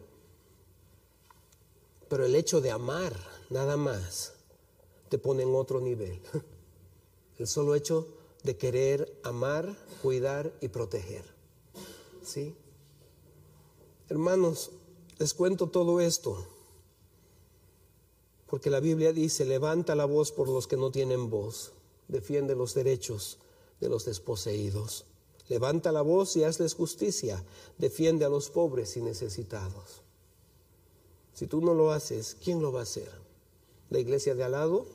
Pero 2.11 2.27
el 2.27 2.35
hecho 2.35 2.61
de 2.61 2.71
amar 2.71 3.17
nada 3.49 3.79
más 3.79 4.35
te 5.09 5.17
pone 5.17 5.45
en 5.45 5.55
otro 5.55 5.81
nivel. 5.81 6.21
El 7.39 7.47
solo 7.47 7.75
hecho 7.75 8.07
de 8.43 8.59
querer 8.59 9.19
amar, 9.23 9.75
cuidar 10.03 10.53
y 10.61 10.69
proteger. 10.69 11.25
¿Sí? 12.23 12.55
Hermanos, 14.11 14.73
les 15.19 15.33
cuento 15.33 15.69
todo 15.69 16.01
esto 16.01 16.47
porque 18.47 18.69
la 18.69 18.81
Biblia 18.81 19.15
dice, 19.15 19.47
levanta 19.47 19.95
la 19.95 20.05
voz 20.05 20.33
por 20.33 20.51
los 20.51 20.67
que 20.67 20.77
no 20.77 20.91
tienen 20.91 21.31
voz, 21.31 21.73
defiende 22.09 22.55
los 22.55 22.75
derechos 22.75 23.39
de 23.81 23.89
los 23.89 24.05
desposeídos. 24.05 25.07
Levanta 25.49 25.93
la 25.93 26.03
voz 26.03 26.37
y 26.37 26.45
hazles 26.45 26.75
justicia, 26.75 27.43
defiende 27.79 28.25
a 28.25 28.29
los 28.29 28.51
pobres 28.51 28.97
y 28.97 29.03
necesitados. 29.03 30.03
Si 31.35 31.47
tú 31.47 31.61
no 31.61 31.75
lo 31.75 31.93
haces, 31.93 32.37
¿quién 32.43 32.63
lo 32.63 32.73
va 32.73 32.81
a 32.81 32.85
hacer? 32.85 33.11
¿La 33.91 33.99
iglesia 33.99 34.35
de 34.35 34.43
al 34.43 34.53
lado? 34.53 34.87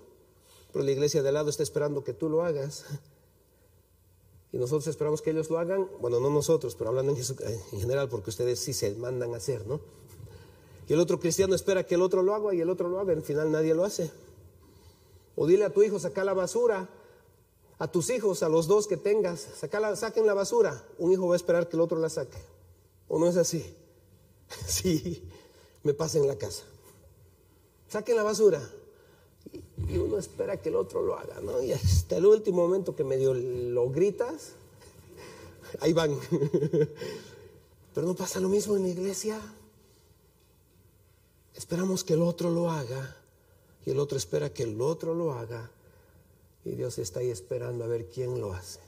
Pero 0.74 0.84
la 0.84 0.92
iglesia 0.92 1.22
de 1.22 1.30
al 1.30 1.36
lado 1.36 1.50
está 1.50 1.64
esperando 1.64 2.04
que 2.04 2.14
tú 2.14 2.30
lo 2.30 2.44
hagas. 2.44 2.86
Y 4.52 4.58
nosotros 4.58 4.88
esperamos 4.88 5.22
que 5.22 5.32
ellos 5.32 5.50
lo 5.50 5.60
hagan. 5.60 5.88
Bueno, 6.02 6.20
no 6.20 6.30
nosotros, 6.30 6.76
pero 6.76 6.90
hablando 6.90 7.14
en, 7.14 7.18
en 7.18 7.80
general, 7.80 8.10
porque 8.10 8.32
ustedes 8.32 8.60
sí 8.60 8.74
se 8.74 8.94
mandan 8.96 9.34
a 9.34 9.38
hacer, 9.38 9.66
¿no? 9.66 9.80
Y 10.90 10.94
el 10.94 11.00
otro 11.00 11.20
cristiano 11.20 11.56
espera 11.56 11.86
que 11.86 11.96
el 11.96 12.02
otro 12.02 12.22
lo 12.22 12.36
haga 12.36 12.54
y 12.54 12.60
el 12.60 12.70
otro 12.70 12.90
lo 12.90 13.00
haga. 13.00 13.14
Al 13.14 13.22
final 13.22 13.50
nadie 13.50 13.74
lo 13.74 13.86
hace. 13.86 14.12
O 15.38 15.48
dile 15.48 15.64
a 15.64 15.70
tu 15.70 15.84
hijo, 15.84 16.00
saca 16.00 16.26
la 16.26 16.34
basura. 16.34 16.90
A 17.82 17.88
tus 17.88 18.12
hijos, 18.12 18.44
a 18.44 18.50
los 18.50 18.68
dos 18.68 18.86
que 18.86 18.96
tengas, 18.96 19.40
saca 19.58 19.96
saquen 19.96 20.28
la 20.28 20.36
basura. 20.36 20.86
Un 21.00 21.12
hijo 21.12 21.28
va 21.28 21.34
a 21.34 21.36
esperar 21.36 21.68
que 21.68 21.76
el 21.76 21.82
otro 21.82 21.98
la 21.98 22.10
saque. 22.10 22.38
¿O 23.08 23.18
no 23.18 23.28
es 23.28 23.38
así? 23.38 23.66
Sí, 24.68 25.24
me 25.82 25.96
pasa 25.96 26.20
en 26.20 26.28
la 26.28 26.36
casa. 26.36 26.64
Saquen 27.90 28.18
la 28.18 28.22
basura. 28.22 28.62
Y 29.90 29.98
uno 29.98 30.20
espera 30.20 30.62
que 30.62 30.70
el 30.70 30.76
otro 30.76 31.02
lo 31.02 31.18
haga, 31.18 31.42
¿no? 31.42 31.64
Y 31.64 31.72
hasta 31.72 32.18
el 32.18 32.28
último 32.28 32.68
momento 32.68 32.96
que 32.96 33.04
medio 33.04 33.34
lo 33.34 33.90
gritas, 33.90 34.52
ahí 35.80 35.92
van. 35.92 36.12
Pero 37.96 38.06
no 38.06 38.14
pasa 38.14 38.40
lo 38.40 38.50
mismo 38.50 38.76
en 38.76 38.84
la 38.84 38.90
iglesia. 38.90 39.42
Esperamos 41.56 42.04
que 42.04 42.14
el 42.14 42.22
otro 42.22 42.52
lo 42.52 42.70
haga 42.70 43.18
y 43.88 43.90
el 43.90 43.98
otro 43.98 44.20
espera 44.20 44.54
que 44.54 44.62
el 44.62 44.80
otro 44.80 45.16
lo 45.16 45.34
haga 45.34 45.72
y 46.64 46.76
Dios 46.76 46.98
está 47.00 47.20
ahí 47.20 47.30
esperando 47.30 47.84
a 47.84 47.88
ver 47.88 48.08
quién 48.08 48.40
lo 48.40 48.54
hace. 48.54 48.80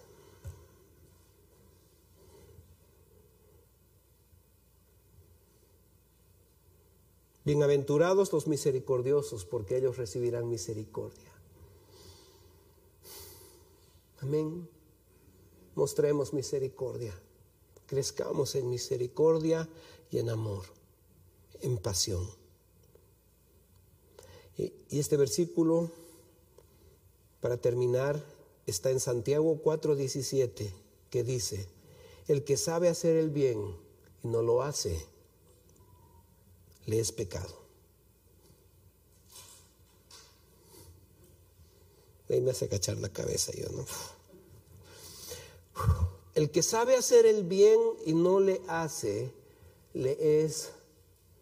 Bienaventurados 7.45 8.31
los 8.31 8.47
misericordiosos, 8.47 9.43
porque 9.43 9.77
ellos 9.77 9.97
recibirán 9.97 10.49
misericordia. 10.49 11.29
Amén. 14.21 14.69
Mostremos 15.75 16.31
misericordia. 16.31 17.13
Crezcamos 17.85 18.55
en 18.55 18.69
misericordia 18.69 19.67
y 20.09 20.19
en 20.19 20.29
amor, 20.29 20.63
en 21.61 21.77
pasión. 21.77 22.25
Y, 24.57 24.71
este 24.89 25.17
versículo, 25.17 25.91
para 27.43 27.57
terminar, 27.57 28.23
está 28.67 28.89
en 28.89 29.01
Santiago 29.01 29.61
4:17, 29.61 30.71
que 31.09 31.23
dice, 31.25 31.67
el 32.29 32.45
que 32.45 32.55
sabe 32.55 32.87
hacer 32.87 33.17
el 33.17 33.31
bien 33.31 33.59
y 34.23 34.29
no 34.29 34.41
lo 34.41 34.63
hace, 34.63 35.05
le 36.85 37.01
es 37.01 37.11
pecado. 37.11 37.53
Ahí 42.29 42.39
me 42.39 42.51
hace 42.51 42.69
cachar 42.69 42.95
la 42.99 43.09
cabeza 43.09 43.51
yo, 43.51 43.67
¿no? 43.73 43.85
El 46.35 46.49
que 46.49 46.63
sabe 46.63 46.95
hacer 46.95 47.25
el 47.25 47.43
bien 47.43 47.77
y 48.05 48.13
no 48.13 48.39
le 48.39 48.61
hace, 48.69 49.33
le 49.93 50.45
es 50.45 50.69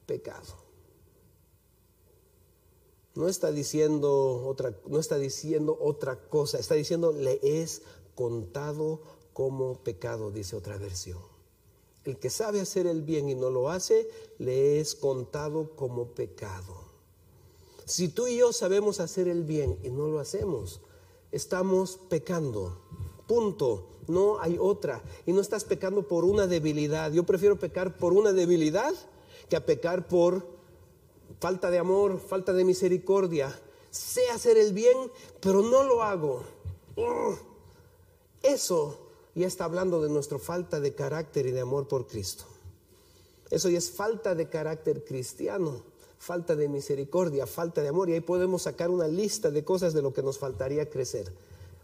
pecado. 0.08 0.61
No 3.16 3.28
está 3.28 3.52
diciendo 3.52 4.46
otra, 4.46 4.74
no 4.88 5.00
está 5.00 5.18
diciendo 5.18 5.78
otra 5.82 6.30
cosa, 6.30 6.60
está 6.60 6.76
diciendo 6.76 7.12
le 7.12 7.40
es 7.44 7.82
contado 8.16 9.02
como 9.34 9.84
pecado, 9.84 10.32
dice 10.32 10.56
otra 10.56 10.78
versión. 10.78 11.20
El 12.04 12.18
que 12.18 12.30
sabe 12.30 12.62
hacer 12.62 12.88
el 12.88 13.02
bien 13.02 13.30
y 13.30 13.36
no 13.36 13.50
lo 13.50 13.70
hace, 13.70 14.10
le 14.40 14.80
es 14.80 14.96
contado 14.96 15.76
como 15.76 16.08
pecado. 16.08 16.92
Si 17.86 18.08
tú 18.08 18.28
y 18.28 18.38
yo 18.38 18.54
sabemos 18.54 19.00
hacer 19.00 19.28
el 19.28 19.44
bien 19.44 19.78
y 19.84 19.90
no 19.90 20.08
lo 20.08 20.20
hacemos, 20.20 20.82
estamos 21.32 22.00
pecando. 22.10 22.78
Punto. 23.28 23.88
No 24.08 24.40
hay 24.40 24.58
otra. 24.60 25.04
Y 25.26 25.34
no 25.34 25.42
estás 25.42 25.64
pecando 25.64 26.08
por 26.08 26.26
una 26.26 26.48
debilidad. 26.48 27.12
Yo 27.12 27.24
prefiero 27.24 27.60
pecar 27.60 27.98
por 27.98 28.14
una 28.14 28.34
debilidad 28.34 28.94
que 29.50 29.56
a 29.56 29.66
pecar 29.66 30.08
por 30.08 30.46
falta 31.42 31.72
de 31.72 31.80
amor, 31.80 32.20
falta 32.20 32.54
de 32.54 32.64
misericordia. 32.64 33.52
Sé 33.90 34.30
hacer 34.30 34.58
el 34.58 34.74
bien, 34.74 34.96
pero 35.42 35.64
no 35.64 35.84
lo 35.84 36.04
hago. 36.04 36.44
Eso 38.44 39.10
ya 39.34 39.48
está 39.48 39.66
hablando 39.66 40.02
de 40.04 40.10
nuestra 40.10 40.38
falta 40.38 40.80
de 40.80 40.94
carácter 40.94 41.48
y 41.48 41.52
de 41.52 41.62
amor 41.62 41.88
por 41.88 42.06
Cristo. 42.06 42.46
Eso 43.50 43.70
ya 43.70 43.80
es 43.80 43.90
falta 43.90 44.36
de 44.36 44.50
carácter 44.50 45.04
cristiano, 45.04 45.82
falta 46.20 46.56
de 46.56 46.70
misericordia, 46.70 47.48
falta 47.48 47.82
de 47.82 47.90
amor. 47.90 48.10
Y 48.10 48.14
ahí 48.14 48.22
podemos 48.22 48.62
sacar 48.62 48.92
una 48.92 49.08
lista 49.08 49.50
de 49.50 49.66
cosas 49.66 49.96
de 49.96 50.04
lo 50.04 50.14
que 50.14 50.22
nos 50.22 50.38
faltaría 50.38 50.92
crecer. 50.92 51.34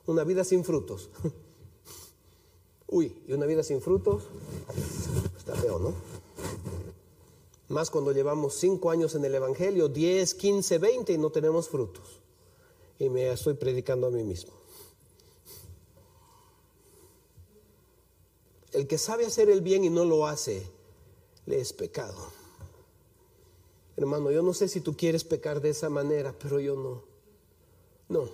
Una 0.06 0.24
vida 0.24 0.44
sin 0.44 0.64
frutos. 0.64 1.10
Uy, 2.88 3.24
y 3.28 3.34
una 3.34 3.48
vida 3.48 3.64
sin 3.64 3.82
frutos 3.82 4.24
está 5.36 5.56
feo, 5.56 5.80
¿no? 5.80 6.17
Más 7.70 7.90
cuando 7.90 8.12
llevamos 8.12 8.54
cinco 8.56 8.92
años 8.92 9.16
en 9.16 9.26
el 9.26 9.36
Evangelio, 9.36 9.90
10, 9.90 10.36
15, 10.36 10.78
20 10.78 11.14
y 11.14 11.18
no 11.18 11.30
tenemos 11.30 11.68
frutos. 11.68 12.20
Y 12.98 13.10
me 13.10 13.32
estoy 13.32 13.56
predicando 13.56 14.08
a 14.08 14.10
mí 14.10 14.24
mismo. 14.24 14.54
El 18.72 18.88
que 18.88 18.98
sabe 18.98 19.26
hacer 19.26 19.50
el 19.50 19.62
bien 19.62 19.84
y 19.84 19.90
no 19.90 20.06
lo 20.06 20.28
hace, 20.28 20.66
le 21.46 21.60
es 21.60 21.74
pecado. 21.74 22.32
Hermano, 23.98 24.32
yo 24.32 24.44
no 24.44 24.54
sé 24.54 24.68
si 24.68 24.80
tú 24.80 24.96
quieres 24.96 25.24
pecar 25.24 25.60
de 25.60 25.70
esa 25.70 25.90
manera, 25.90 26.34
pero 26.38 26.60
yo 26.60 26.76
no. 26.76 27.04
No. 28.08 28.30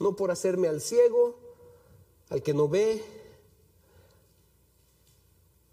No 0.00 0.16
por 0.16 0.30
hacerme 0.30 0.66
al 0.68 0.80
ciego, 0.80 1.36
al 2.30 2.42
que 2.42 2.54
no 2.54 2.68
ve, 2.68 3.02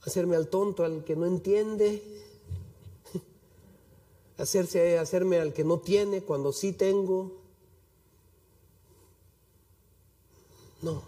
hacerme 0.03 0.35
al 0.35 0.47
tonto, 0.47 0.83
al 0.83 1.03
que 1.03 1.15
no 1.15 1.25
entiende, 1.25 2.03
hacerse, 4.37 4.97
hacerme 4.97 5.39
al 5.39 5.53
que 5.53 5.63
no 5.63 5.79
tiene 5.79 6.21
cuando 6.21 6.53
sí 6.53 6.73
tengo. 6.73 7.39
No, 10.81 11.03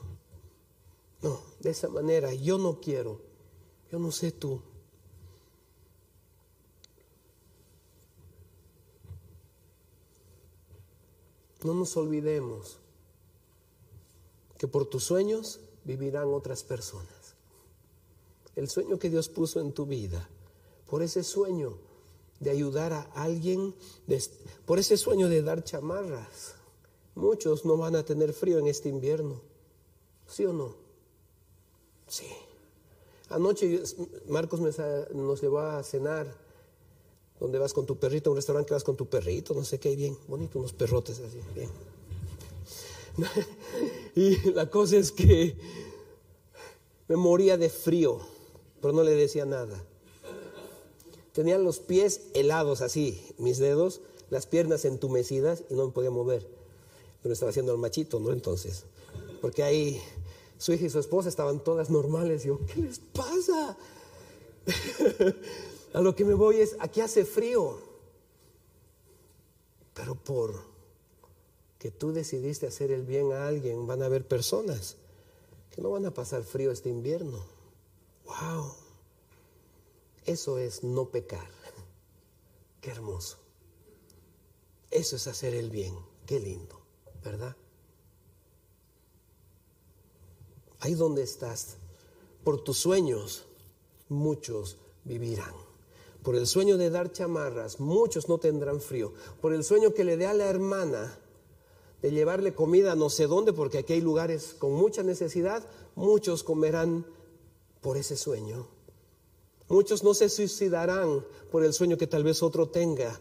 no, 1.22 1.42
de 1.60 1.72
esa 1.72 1.90
manera 1.90 2.34
yo 2.34 2.58
no 2.58 2.80
quiero, 2.80 3.20
yo 3.92 4.00
no 4.00 4.12
sé 4.12 4.32
tú. 4.32 4.62
No 11.64 11.74
nos 11.74 11.96
olvidemos 11.96 12.78
que 14.58 14.68
por 14.68 14.86
tus 14.86 15.06
sueños 15.06 15.62
vivirán 15.86 16.34
otras 16.34 16.62
personas. 16.62 17.23
El 18.56 18.70
sueño 18.70 19.00
que 19.00 19.10
Dios 19.10 19.30
puso 19.30 19.60
en 19.60 19.72
tu 19.72 19.86
vida, 19.86 20.30
por 20.88 21.02
ese 21.02 21.24
sueño 21.24 21.78
de 22.40 22.52
ayudar 22.52 22.94
a 22.94 23.02
alguien, 23.14 23.74
por 24.66 24.80
ese 24.80 24.98
sueño 24.98 25.30
de 25.30 25.42
dar 25.42 25.64
chamarras, 25.64 26.56
muchos 27.16 27.66
no 27.66 27.78
van 27.78 27.96
a 27.96 28.04
tener 28.04 28.34
frío 28.34 28.60
en 28.60 28.68
este 28.68 28.90
invierno. 28.90 29.42
¿Sí 30.28 30.46
o 30.46 30.54
no? 30.54 30.76
Sí. 32.08 32.28
Anoche 33.30 33.82
Marcos 34.28 34.60
nos 34.60 35.42
llevó 35.42 35.60
a 35.60 35.84
cenar 35.84 36.44
donde 37.40 37.60
vas 37.60 37.74
con 37.74 37.86
tu 37.86 37.98
perrito, 37.98 38.30
un 38.30 38.38
restaurante 38.38 38.70
que 38.70 38.74
vas 38.74 38.84
con 38.84 38.96
tu 38.96 39.08
perrito, 39.08 39.54
no 39.54 39.66
sé 39.66 39.80
qué, 39.80 39.96
bien 39.96 40.18
bonito, 40.28 40.60
unos 40.60 40.74
perrotes 40.74 41.20
así, 41.20 41.40
bien. 41.54 41.70
y 44.16 44.52
la 44.52 44.70
cosa 44.70 44.98
es 44.98 45.12
que 45.12 45.56
me 47.08 47.16
moría 47.16 47.58
de 47.58 47.70
frío, 47.70 48.20
pero 48.84 48.94
no 48.94 49.04
le 49.04 49.16
decía 49.16 49.46
nada. 49.46 49.82
Tenía 51.32 51.58
los 51.58 51.80
pies 51.80 52.24
helados 52.34 52.82
así, 52.82 53.34
mis 53.38 53.58
dedos, 53.58 54.02
las 54.30 54.46
piernas 54.46 54.84
entumecidas 54.84 55.64
y 55.70 55.76
no 55.76 55.86
me 55.86 55.94
podía 55.94 56.12
mover. 56.12 56.46
Pero 57.22 57.32
estaba 57.32 57.52
haciendo 57.52 57.72
el 57.72 57.78
machito, 57.78 58.20
¿no? 58.20 58.34
Entonces, 58.34 58.84
porque 59.40 59.64
ahí 59.64 60.02
su 60.58 60.74
hija 60.74 60.88
y 60.88 60.90
su 60.90 61.00
esposa 61.00 61.30
estaban 61.30 61.64
todas 61.64 61.90
normales. 61.90 62.44
Yo, 62.44 62.60
¿qué 62.66 62.82
les 62.82 63.00
pasa? 63.00 63.78
A 65.94 66.02
lo 66.02 66.14
que 66.14 66.26
me 66.26 66.34
voy 66.34 66.58
es, 66.58 66.76
aquí 66.80 67.00
hace 67.00 67.24
frío. 67.24 67.80
Pero 69.94 70.16
por 70.16 70.56
que 71.80 71.90
tú 71.90 72.12
decidiste 72.12 72.68
hacer 72.68 72.92
el 72.92 73.04
bien 73.04 73.32
a 73.32 73.48
alguien, 73.48 73.88
van 73.88 74.02
a 74.02 74.08
haber 74.08 74.28
personas 74.28 74.98
que 75.74 75.82
no 75.82 75.92
van 75.92 76.06
a 76.06 76.14
pasar 76.14 76.44
frío 76.44 76.70
este 76.70 76.90
invierno. 76.90 77.53
¡Wow! 78.26 78.74
Eso 80.26 80.58
es 80.58 80.84
no 80.84 81.10
pecar. 81.10 81.50
Qué 82.82 82.92
hermoso. 82.92 83.38
Eso 84.90 85.16
es 85.16 85.28
hacer 85.28 85.54
el 85.54 85.70
bien. 85.70 85.96
Qué 86.26 86.40
lindo, 86.40 86.80
¿verdad? 87.24 87.56
Ahí 90.80 90.94
donde 90.94 91.24
estás, 91.24 91.78
por 92.44 92.64
tus 92.64 92.78
sueños, 92.78 93.46
muchos 94.10 94.78
vivirán. 95.04 95.54
Por 96.24 96.36
el 96.36 96.48
sueño 96.48 96.78
de 96.78 96.90
dar 96.90 97.12
chamarras, 97.12 97.80
muchos 97.80 98.30
no 98.30 98.38
tendrán 98.38 98.80
frío. 98.80 99.14
Por 99.42 99.54
el 99.54 99.64
sueño 99.64 99.94
que 99.94 100.04
le 100.04 100.16
dé 100.16 100.28
a 100.28 100.34
la 100.34 100.46
hermana, 100.46 101.18
de 102.02 102.12
llevarle 102.12 102.54
comida 102.54 102.96
no 102.96 103.10
sé 103.10 103.28
dónde, 103.28 103.54
porque 103.54 103.80
aquí 103.80 103.94
hay 103.94 104.02
lugares 104.02 104.56
con 104.60 104.74
mucha 104.74 105.04
necesidad, 105.04 105.66
muchos 105.96 106.44
comerán 106.44 107.06
por 107.84 107.98
ese 107.98 108.18
sueño. 108.18 108.68
Muchos 109.68 110.04
no 110.04 110.16
se 110.16 110.30
suicidarán 110.30 111.24
por 111.52 111.64
el 111.64 111.74
sueño 111.74 111.98
que 111.98 112.08
tal 112.08 112.24
vez 112.24 112.42
otro 112.42 112.70
tenga 112.70 113.20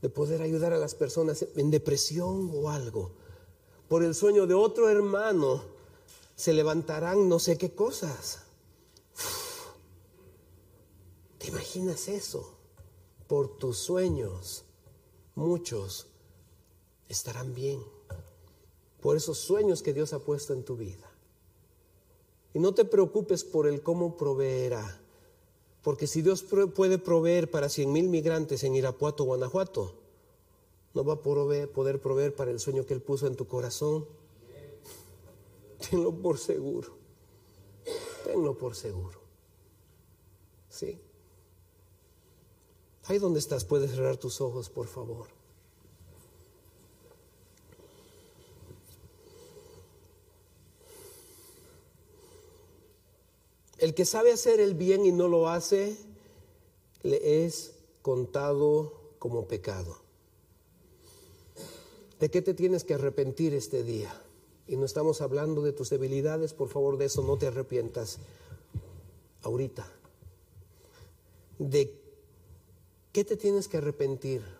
de 0.00 0.08
poder 0.08 0.40
ayudar 0.40 0.72
a 0.72 0.78
las 0.78 0.94
personas 0.94 1.44
en 1.56 1.70
depresión 1.70 2.50
o 2.54 2.70
algo. 2.70 3.10
Por 3.88 4.02
el 4.02 4.14
sueño 4.14 4.46
de 4.46 4.54
otro 4.54 4.88
hermano 4.88 5.64
se 6.36 6.52
levantarán 6.52 7.28
no 7.28 7.38
sé 7.38 7.58
qué 7.58 7.74
cosas. 7.74 8.42
¿Te 11.38 11.48
imaginas 11.48 12.08
eso? 12.08 12.54
Por 13.26 13.58
tus 13.58 13.78
sueños, 13.78 14.64
muchos 15.34 16.06
estarán 17.08 17.54
bien. 17.54 17.82
Por 19.00 19.16
esos 19.16 19.38
sueños 19.38 19.82
que 19.82 19.92
Dios 19.92 20.12
ha 20.12 20.20
puesto 20.20 20.52
en 20.52 20.64
tu 20.64 20.76
vida. 20.76 21.07
Y 22.58 22.60
no 22.60 22.74
te 22.74 22.84
preocupes 22.84 23.44
por 23.44 23.68
el 23.68 23.82
cómo 23.82 24.16
proveerá. 24.16 25.00
Porque 25.80 26.08
si 26.08 26.22
Dios 26.22 26.42
puede 26.74 26.98
proveer 26.98 27.48
para 27.48 27.68
cien 27.68 27.92
mil 27.92 28.08
migrantes 28.08 28.64
en 28.64 28.74
Irapuato, 28.74 29.22
Guanajuato, 29.22 29.94
no 30.92 31.04
va 31.04 31.12
a 31.12 31.20
poder 31.20 32.00
proveer 32.00 32.34
para 32.34 32.50
el 32.50 32.58
sueño 32.58 32.84
que 32.84 32.94
Él 32.94 33.00
puso 33.00 33.28
en 33.28 33.36
tu 33.36 33.46
corazón. 33.46 34.06
Tenlo 35.88 36.12
por 36.12 36.36
seguro. 36.36 36.96
Tenlo 38.24 38.58
por 38.58 38.74
seguro. 38.74 39.20
¿Sí? 40.68 41.00
Ahí 43.04 43.20
donde 43.20 43.38
estás, 43.38 43.64
puedes 43.64 43.92
cerrar 43.92 44.16
tus 44.16 44.40
ojos, 44.40 44.68
por 44.68 44.88
favor. 44.88 45.28
El 53.78 53.94
que 53.94 54.04
sabe 54.04 54.32
hacer 54.32 54.60
el 54.60 54.74
bien 54.74 55.06
y 55.06 55.12
no 55.12 55.28
lo 55.28 55.48
hace, 55.48 55.96
le 57.02 57.44
es 57.44 57.72
contado 58.02 59.14
como 59.18 59.46
pecado. 59.46 59.96
¿De 62.18 62.30
qué 62.30 62.42
te 62.42 62.54
tienes 62.54 62.82
que 62.82 62.94
arrepentir 62.94 63.54
este 63.54 63.84
día? 63.84 64.12
Y 64.66 64.76
no 64.76 64.84
estamos 64.84 65.20
hablando 65.20 65.62
de 65.62 65.72
tus 65.72 65.90
debilidades, 65.90 66.52
por 66.52 66.68
favor, 66.68 66.98
de 66.98 67.06
eso 67.06 67.22
no 67.22 67.38
te 67.38 67.46
arrepientas 67.46 68.18
ahorita. 69.42 69.90
¿De 71.58 71.94
qué 73.12 73.24
te 73.24 73.36
tienes 73.36 73.68
que 73.68 73.76
arrepentir? 73.76 74.57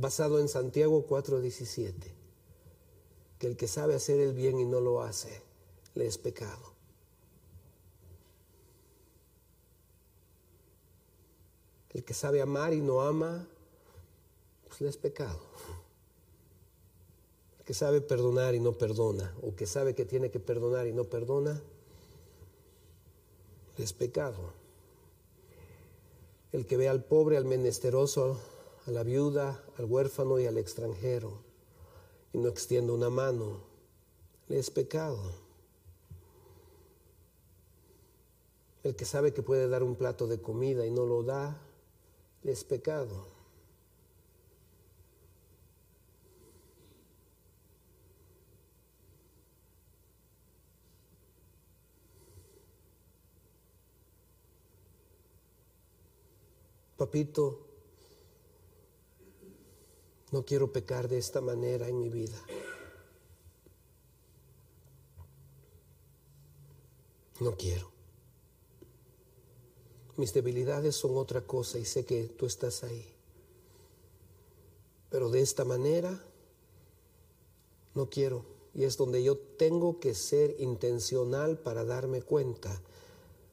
Basado 0.00 0.40
en 0.40 0.48
Santiago 0.48 1.06
4:17, 1.06 1.92
que 3.38 3.46
el 3.46 3.56
que 3.56 3.68
sabe 3.68 3.94
hacer 3.94 4.18
el 4.20 4.32
bien 4.32 4.58
y 4.58 4.64
no 4.64 4.80
lo 4.80 5.02
hace, 5.02 5.42
le 5.94 6.06
es 6.06 6.16
pecado. 6.16 6.70
El 11.92 12.04
que 12.04 12.14
sabe 12.14 12.40
amar 12.40 12.72
y 12.72 12.80
no 12.80 13.02
ama, 13.02 13.46
pues 14.68 14.80
le 14.80 14.88
es 14.88 14.96
pecado. 14.96 15.40
El 17.58 17.64
que 17.64 17.74
sabe 17.74 18.00
perdonar 18.00 18.54
y 18.54 18.60
no 18.60 18.72
perdona, 18.72 19.34
o 19.42 19.54
que 19.54 19.66
sabe 19.66 19.94
que 19.94 20.04
tiene 20.04 20.30
que 20.30 20.40
perdonar 20.40 20.86
y 20.86 20.92
no 20.92 21.04
perdona, 21.04 21.60
le 23.76 23.84
es 23.84 23.92
pecado. 23.92 24.54
El 26.52 26.66
que 26.66 26.76
ve 26.76 26.88
al 26.88 27.04
pobre, 27.04 27.36
al 27.36 27.44
menesteroso, 27.44 28.40
a 28.86 28.90
la 28.90 29.02
viuda, 29.02 29.62
al 29.78 29.84
huérfano 29.84 30.38
y 30.38 30.46
al 30.46 30.58
extranjero, 30.58 31.42
y 32.32 32.38
no 32.38 32.48
extiende 32.48 32.92
una 32.92 33.10
mano, 33.10 33.60
le 34.48 34.58
es 34.58 34.70
pecado. 34.70 35.18
El 38.82 38.96
que 38.96 39.04
sabe 39.04 39.34
que 39.34 39.42
puede 39.42 39.68
dar 39.68 39.82
un 39.82 39.96
plato 39.96 40.26
de 40.26 40.40
comida 40.40 40.86
y 40.86 40.90
no 40.90 41.04
lo 41.04 41.22
da, 41.22 41.60
le 42.42 42.52
es 42.52 42.64
pecado. 42.64 43.26
Papito, 56.96 57.69
no 60.32 60.44
quiero 60.44 60.72
pecar 60.72 61.08
de 61.08 61.18
esta 61.18 61.40
manera 61.40 61.88
en 61.88 61.98
mi 61.98 62.08
vida. 62.08 62.40
No 67.40 67.56
quiero. 67.56 67.90
Mis 70.16 70.34
debilidades 70.34 70.96
son 70.96 71.16
otra 71.16 71.40
cosa 71.40 71.78
y 71.78 71.84
sé 71.84 72.04
que 72.04 72.24
tú 72.24 72.46
estás 72.46 72.84
ahí. 72.84 73.06
Pero 75.08 75.30
de 75.30 75.40
esta 75.40 75.64
manera 75.64 76.22
no 77.94 78.10
quiero. 78.10 78.44
Y 78.74 78.84
es 78.84 78.96
donde 78.96 79.22
yo 79.22 79.36
tengo 79.36 79.98
que 79.98 80.14
ser 80.14 80.54
intencional 80.60 81.58
para 81.58 81.84
darme 81.84 82.22
cuenta 82.22 82.80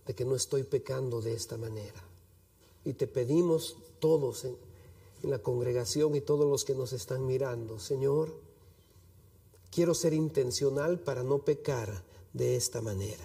de 0.06 0.14
que 0.14 0.26
no 0.26 0.36
estoy 0.36 0.64
pecando 0.64 1.22
de 1.22 1.34
esta 1.34 1.58
manera. 1.58 2.04
Y 2.86 2.94
te 2.94 3.08
pedimos 3.08 3.78
todos 4.00 4.46
en, 5.24 5.30
la 5.30 5.40
congregación 5.40 6.16
y 6.16 6.22
todos 6.22 6.50
los 6.50 6.64
que 6.66 6.76
nos 6.76 6.94
están 6.94 7.26
mirando, 7.26 7.80
Señor, 7.80 8.34
quiero 9.72 9.94
ser 9.94 10.14
intencional 10.14 11.00
para 11.00 11.24
no 11.24 11.40
pecar 11.40 12.04
de 12.34 12.56
esta 12.56 12.82
manera. 12.82 13.24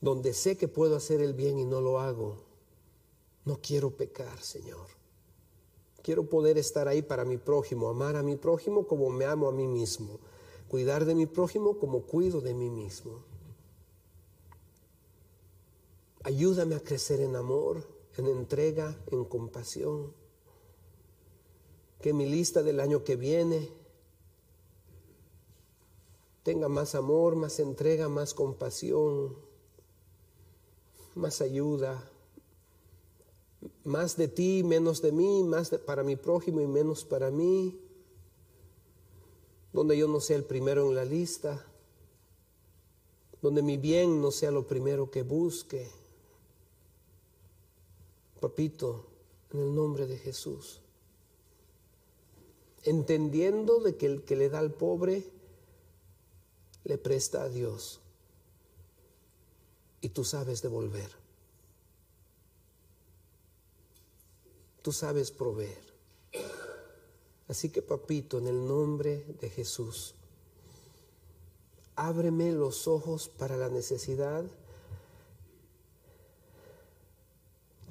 Donde 0.00 0.34
sé 0.34 0.56
que 0.56 0.68
puedo 0.68 0.96
hacer 0.96 1.20
el 1.20 1.32
bien 1.34 1.58
y 1.58 1.64
no 1.64 1.80
lo 1.80 2.00
hago, 2.00 2.36
no 3.44 3.60
quiero 3.60 3.90
pecar, 3.90 4.40
Señor. 4.40 4.86
Quiero 6.02 6.28
poder 6.28 6.58
estar 6.58 6.88
ahí 6.88 7.02
para 7.02 7.24
mi 7.24 7.36
prójimo, 7.36 7.88
amar 7.88 8.16
a 8.16 8.22
mi 8.22 8.36
prójimo 8.36 8.86
como 8.86 9.10
me 9.10 9.24
amo 9.24 9.48
a 9.48 9.52
mí 9.52 9.68
mismo, 9.68 10.18
cuidar 10.68 11.04
de 11.04 11.14
mi 11.14 11.26
prójimo 11.26 11.78
como 11.78 12.02
cuido 12.02 12.40
de 12.40 12.54
mí 12.54 12.70
mismo. 12.70 13.22
Ayúdame 16.24 16.74
a 16.74 16.80
crecer 16.80 17.20
en 17.20 17.36
amor 17.36 17.91
en 18.16 18.26
entrega, 18.26 18.96
en 19.10 19.24
compasión. 19.24 20.12
Que 22.00 22.12
mi 22.12 22.26
lista 22.26 22.62
del 22.62 22.80
año 22.80 23.04
que 23.04 23.16
viene 23.16 23.68
tenga 26.42 26.68
más 26.68 26.94
amor, 26.94 27.36
más 27.36 27.60
entrega, 27.60 28.08
más 28.08 28.34
compasión, 28.34 29.36
más 31.14 31.40
ayuda, 31.40 32.10
más 33.84 34.16
de 34.16 34.28
ti, 34.28 34.62
menos 34.64 35.00
de 35.02 35.12
mí, 35.12 35.44
más 35.44 35.70
para 35.86 36.02
mi 36.02 36.16
prójimo 36.16 36.60
y 36.60 36.66
menos 36.66 37.04
para 37.04 37.30
mí, 37.30 37.80
donde 39.72 39.96
yo 39.96 40.08
no 40.08 40.20
sea 40.20 40.36
el 40.36 40.44
primero 40.44 40.88
en 40.88 40.96
la 40.96 41.04
lista, 41.04 41.64
donde 43.40 43.62
mi 43.62 43.76
bien 43.76 44.20
no 44.20 44.32
sea 44.32 44.50
lo 44.50 44.66
primero 44.66 45.10
que 45.10 45.22
busque 45.22 46.01
Papito, 48.42 49.06
en 49.52 49.60
el 49.60 49.72
nombre 49.72 50.08
de 50.08 50.18
Jesús. 50.18 50.80
Entendiendo 52.82 53.78
de 53.78 53.96
que 53.96 54.06
el 54.06 54.24
que 54.24 54.34
le 54.34 54.48
da 54.48 54.58
al 54.58 54.72
pobre 54.72 55.24
le 56.82 56.98
presta 56.98 57.44
a 57.44 57.48
Dios. 57.48 58.00
Y 60.00 60.08
tú 60.08 60.24
sabes 60.24 60.60
devolver. 60.60 61.08
Tú 64.82 64.90
sabes 64.90 65.30
proveer. 65.30 65.92
Así 67.46 67.70
que 67.70 67.80
papito, 67.80 68.38
en 68.38 68.48
el 68.48 68.66
nombre 68.66 69.24
de 69.40 69.50
Jesús, 69.50 70.16
ábreme 71.94 72.50
los 72.50 72.88
ojos 72.88 73.28
para 73.28 73.56
la 73.56 73.68
necesidad 73.68 74.44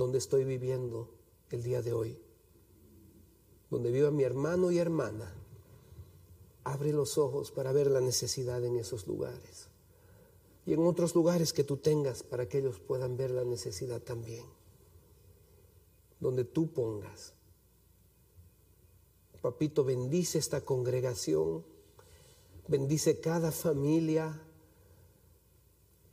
donde 0.01 0.17
estoy 0.17 0.45
viviendo 0.45 1.09
el 1.51 1.61
día 1.61 1.83
de 1.83 1.93
hoy, 1.93 2.17
donde 3.69 3.91
viva 3.91 4.09
mi 4.09 4.23
hermano 4.23 4.71
y 4.71 4.79
hermana, 4.79 5.31
abre 6.63 6.91
los 6.91 7.19
ojos 7.19 7.51
para 7.51 7.71
ver 7.71 7.85
la 7.85 8.01
necesidad 8.01 8.65
en 8.65 8.77
esos 8.77 9.05
lugares. 9.05 9.67
Y 10.65 10.73
en 10.73 10.79
otros 10.87 11.13
lugares 11.13 11.53
que 11.53 11.63
tú 11.63 11.77
tengas 11.77 12.23
para 12.23 12.49
que 12.49 12.57
ellos 12.57 12.79
puedan 12.79 13.15
ver 13.15 13.29
la 13.29 13.43
necesidad 13.43 14.01
también, 14.01 14.45
donde 16.19 16.45
tú 16.45 16.73
pongas. 16.73 17.33
Papito, 19.39 19.83
bendice 19.83 20.39
esta 20.39 20.61
congregación, 20.61 21.63
bendice 22.67 23.19
cada 23.19 23.51
familia, 23.51 24.41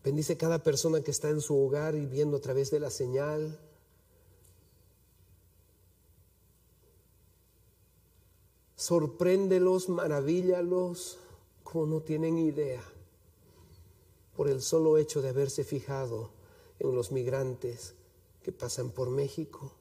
bendice 0.05 0.37
cada 0.37 0.63
persona 0.63 1.01
que 1.01 1.11
está 1.11 1.31
en 1.31 1.41
su 1.41 1.57
hogar 1.57 1.95
y 1.95 2.05
viendo 2.05 2.37
a 2.37 2.41
través 2.41 2.71
de 2.71 2.81
la 2.81 2.91
señal. 2.91 3.59
Sorpréndelos, 8.79 9.89
maravíllalos, 9.89 11.19
como 11.65 11.87
no 11.87 12.01
tienen 12.01 12.39
idea, 12.39 12.81
por 14.37 14.49
el 14.49 14.63
solo 14.63 14.99
hecho 14.99 15.21
de 15.21 15.31
haberse 15.31 15.65
fijado 15.65 16.31
en 16.79 16.95
los 16.95 17.11
migrantes 17.11 17.95
que 18.41 18.53
pasan 18.53 18.91
por 18.91 19.11
México 19.11 19.73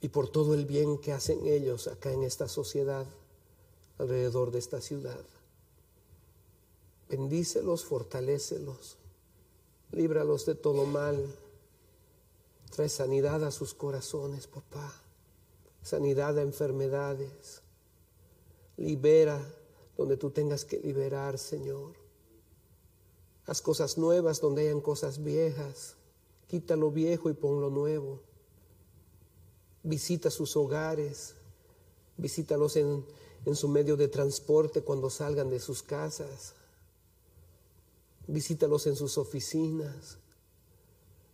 y 0.00 0.08
por 0.08 0.30
todo 0.30 0.54
el 0.54 0.64
bien 0.64 0.96
que 0.96 1.12
hacen 1.12 1.46
ellos 1.46 1.88
acá 1.88 2.10
en 2.10 2.22
esta 2.22 2.48
sociedad, 2.48 3.04
alrededor 3.98 4.50
de 4.50 4.58
esta 4.58 4.80
ciudad. 4.80 5.22
Bendícelos, 7.10 7.84
fortalécelos, 7.84 8.96
líbralos 9.92 10.46
de 10.46 10.54
todo 10.54 10.86
mal. 10.86 11.22
Trae 12.70 12.88
sanidad 12.88 13.44
a 13.44 13.50
sus 13.50 13.74
corazones, 13.74 14.46
papá. 14.46 15.02
Sanidad 15.86 16.36
a 16.36 16.42
enfermedades. 16.42 17.62
Libera 18.76 19.40
donde 19.96 20.16
tú 20.16 20.32
tengas 20.32 20.64
que 20.64 20.80
liberar, 20.80 21.38
Señor. 21.38 21.94
Haz 23.44 23.62
cosas 23.62 23.96
nuevas 23.96 24.40
donde 24.40 24.62
hayan 24.62 24.80
cosas 24.80 25.22
viejas. 25.22 25.94
Quita 26.48 26.74
lo 26.74 26.90
viejo 26.90 27.30
y 27.30 27.34
pon 27.34 27.60
lo 27.60 27.70
nuevo. 27.70 28.18
Visita 29.84 30.28
sus 30.28 30.56
hogares. 30.56 31.36
Visítalos 32.16 32.74
en, 32.74 33.06
en 33.44 33.54
su 33.54 33.68
medio 33.68 33.96
de 33.96 34.08
transporte 34.08 34.82
cuando 34.82 35.08
salgan 35.08 35.50
de 35.50 35.60
sus 35.60 35.84
casas. 35.84 36.54
Visítalos 38.26 38.88
en 38.88 38.96
sus 38.96 39.18
oficinas. 39.18 40.18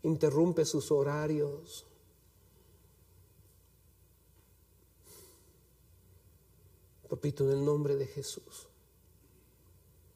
Interrumpe 0.03 0.67
sus 0.67 0.93
horarios. 0.93 1.87
Papito, 7.13 7.45
en 7.45 7.51
el 7.51 7.63
nombre 7.63 7.97
de 7.97 8.07
Jesús. 8.07 8.69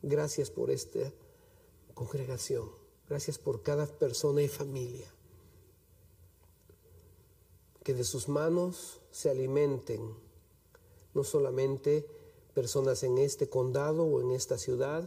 Gracias 0.01 0.49
por 0.49 0.71
esta 0.71 1.13
congregación. 1.93 2.71
Gracias 3.07 3.37
por 3.37 3.63
cada 3.63 3.85
persona 3.85 4.41
y 4.41 4.49
familia. 4.49 5.07
Que 7.85 7.93
de 7.93 8.03
sus 8.03 8.31
manos 8.31 9.03
se 9.11 9.29
alimenten 9.29 10.01
no 11.13 11.23
solamente 11.23 12.09
personas 12.55 13.03
en 13.03 13.19
este 13.19 13.51
condado 13.51 14.05
o 14.05 14.23
en 14.23 14.31
esta 14.31 14.57
ciudad, 14.57 15.07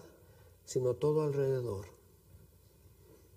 sino 0.66 0.94
todo 0.94 1.24
alrededor. 1.24 1.88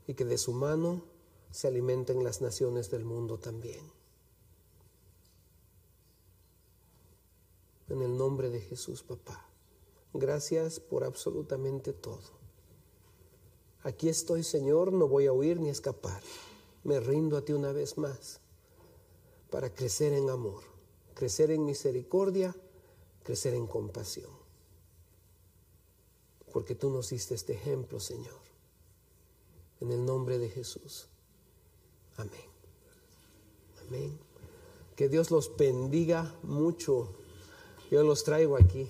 Y 0.06 0.12
que 0.12 0.26
de 0.26 0.36
su 0.36 0.52
mano 0.52 1.06
se 1.50 1.68
alimenten 1.68 2.22
las 2.22 2.42
naciones 2.42 2.90
del 2.90 3.06
mundo 3.06 3.38
también. 3.38 4.01
En 7.92 8.00
el 8.00 8.16
nombre 8.16 8.48
de 8.48 8.58
Jesús, 8.58 9.02
papá. 9.02 9.46
Gracias 10.14 10.80
por 10.80 11.04
absolutamente 11.04 11.92
todo. 11.92 12.22
Aquí 13.82 14.08
estoy, 14.08 14.44
Señor, 14.44 14.94
no 14.94 15.08
voy 15.08 15.26
a 15.26 15.32
huir 15.34 15.60
ni 15.60 15.68
escapar. 15.68 16.22
Me 16.84 17.00
rindo 17.00 17.36
a 17.36 17.44
ti 17.44 17.52
una 17.52 17.70
vez 17.70 17.98
más 17.98 18.40
para 19.50 19.74
crecer 19.74 20.14
en 20.14 20.30
amor, 20.30 20.62
crecer 21.12 21.50
en 21.50 21.66
misericordia, 21.66 22.56
crecer 23.24 23.52
en 23.52 23.66
compasión. 23.66 24.30
Porque 26.50 26.74
tú 26.74 26.88
nos 26.88 27.10
diste 27.10 27.34
este 27.34 27.52
ejemplo, 27.52 28.00
Señor. 28.00 28.40
En 29.82 29.92
el 29.92 30.02
nombre 30.02 30.38
de 30.38 30.48
Jesús. 30.48 31.08
Amén. 32.16 32.48
Amén. 33.86 34.18
Que 34.96 35.10
Dios 35.10 35.30
los 35.30 35.54
bendiga 35.58 36.34
mucho. 36.42 37.18
Yo 37.92 38.02
los 38.02 38.24
traigo 38.24 38.56
aquí. 38.56 38.86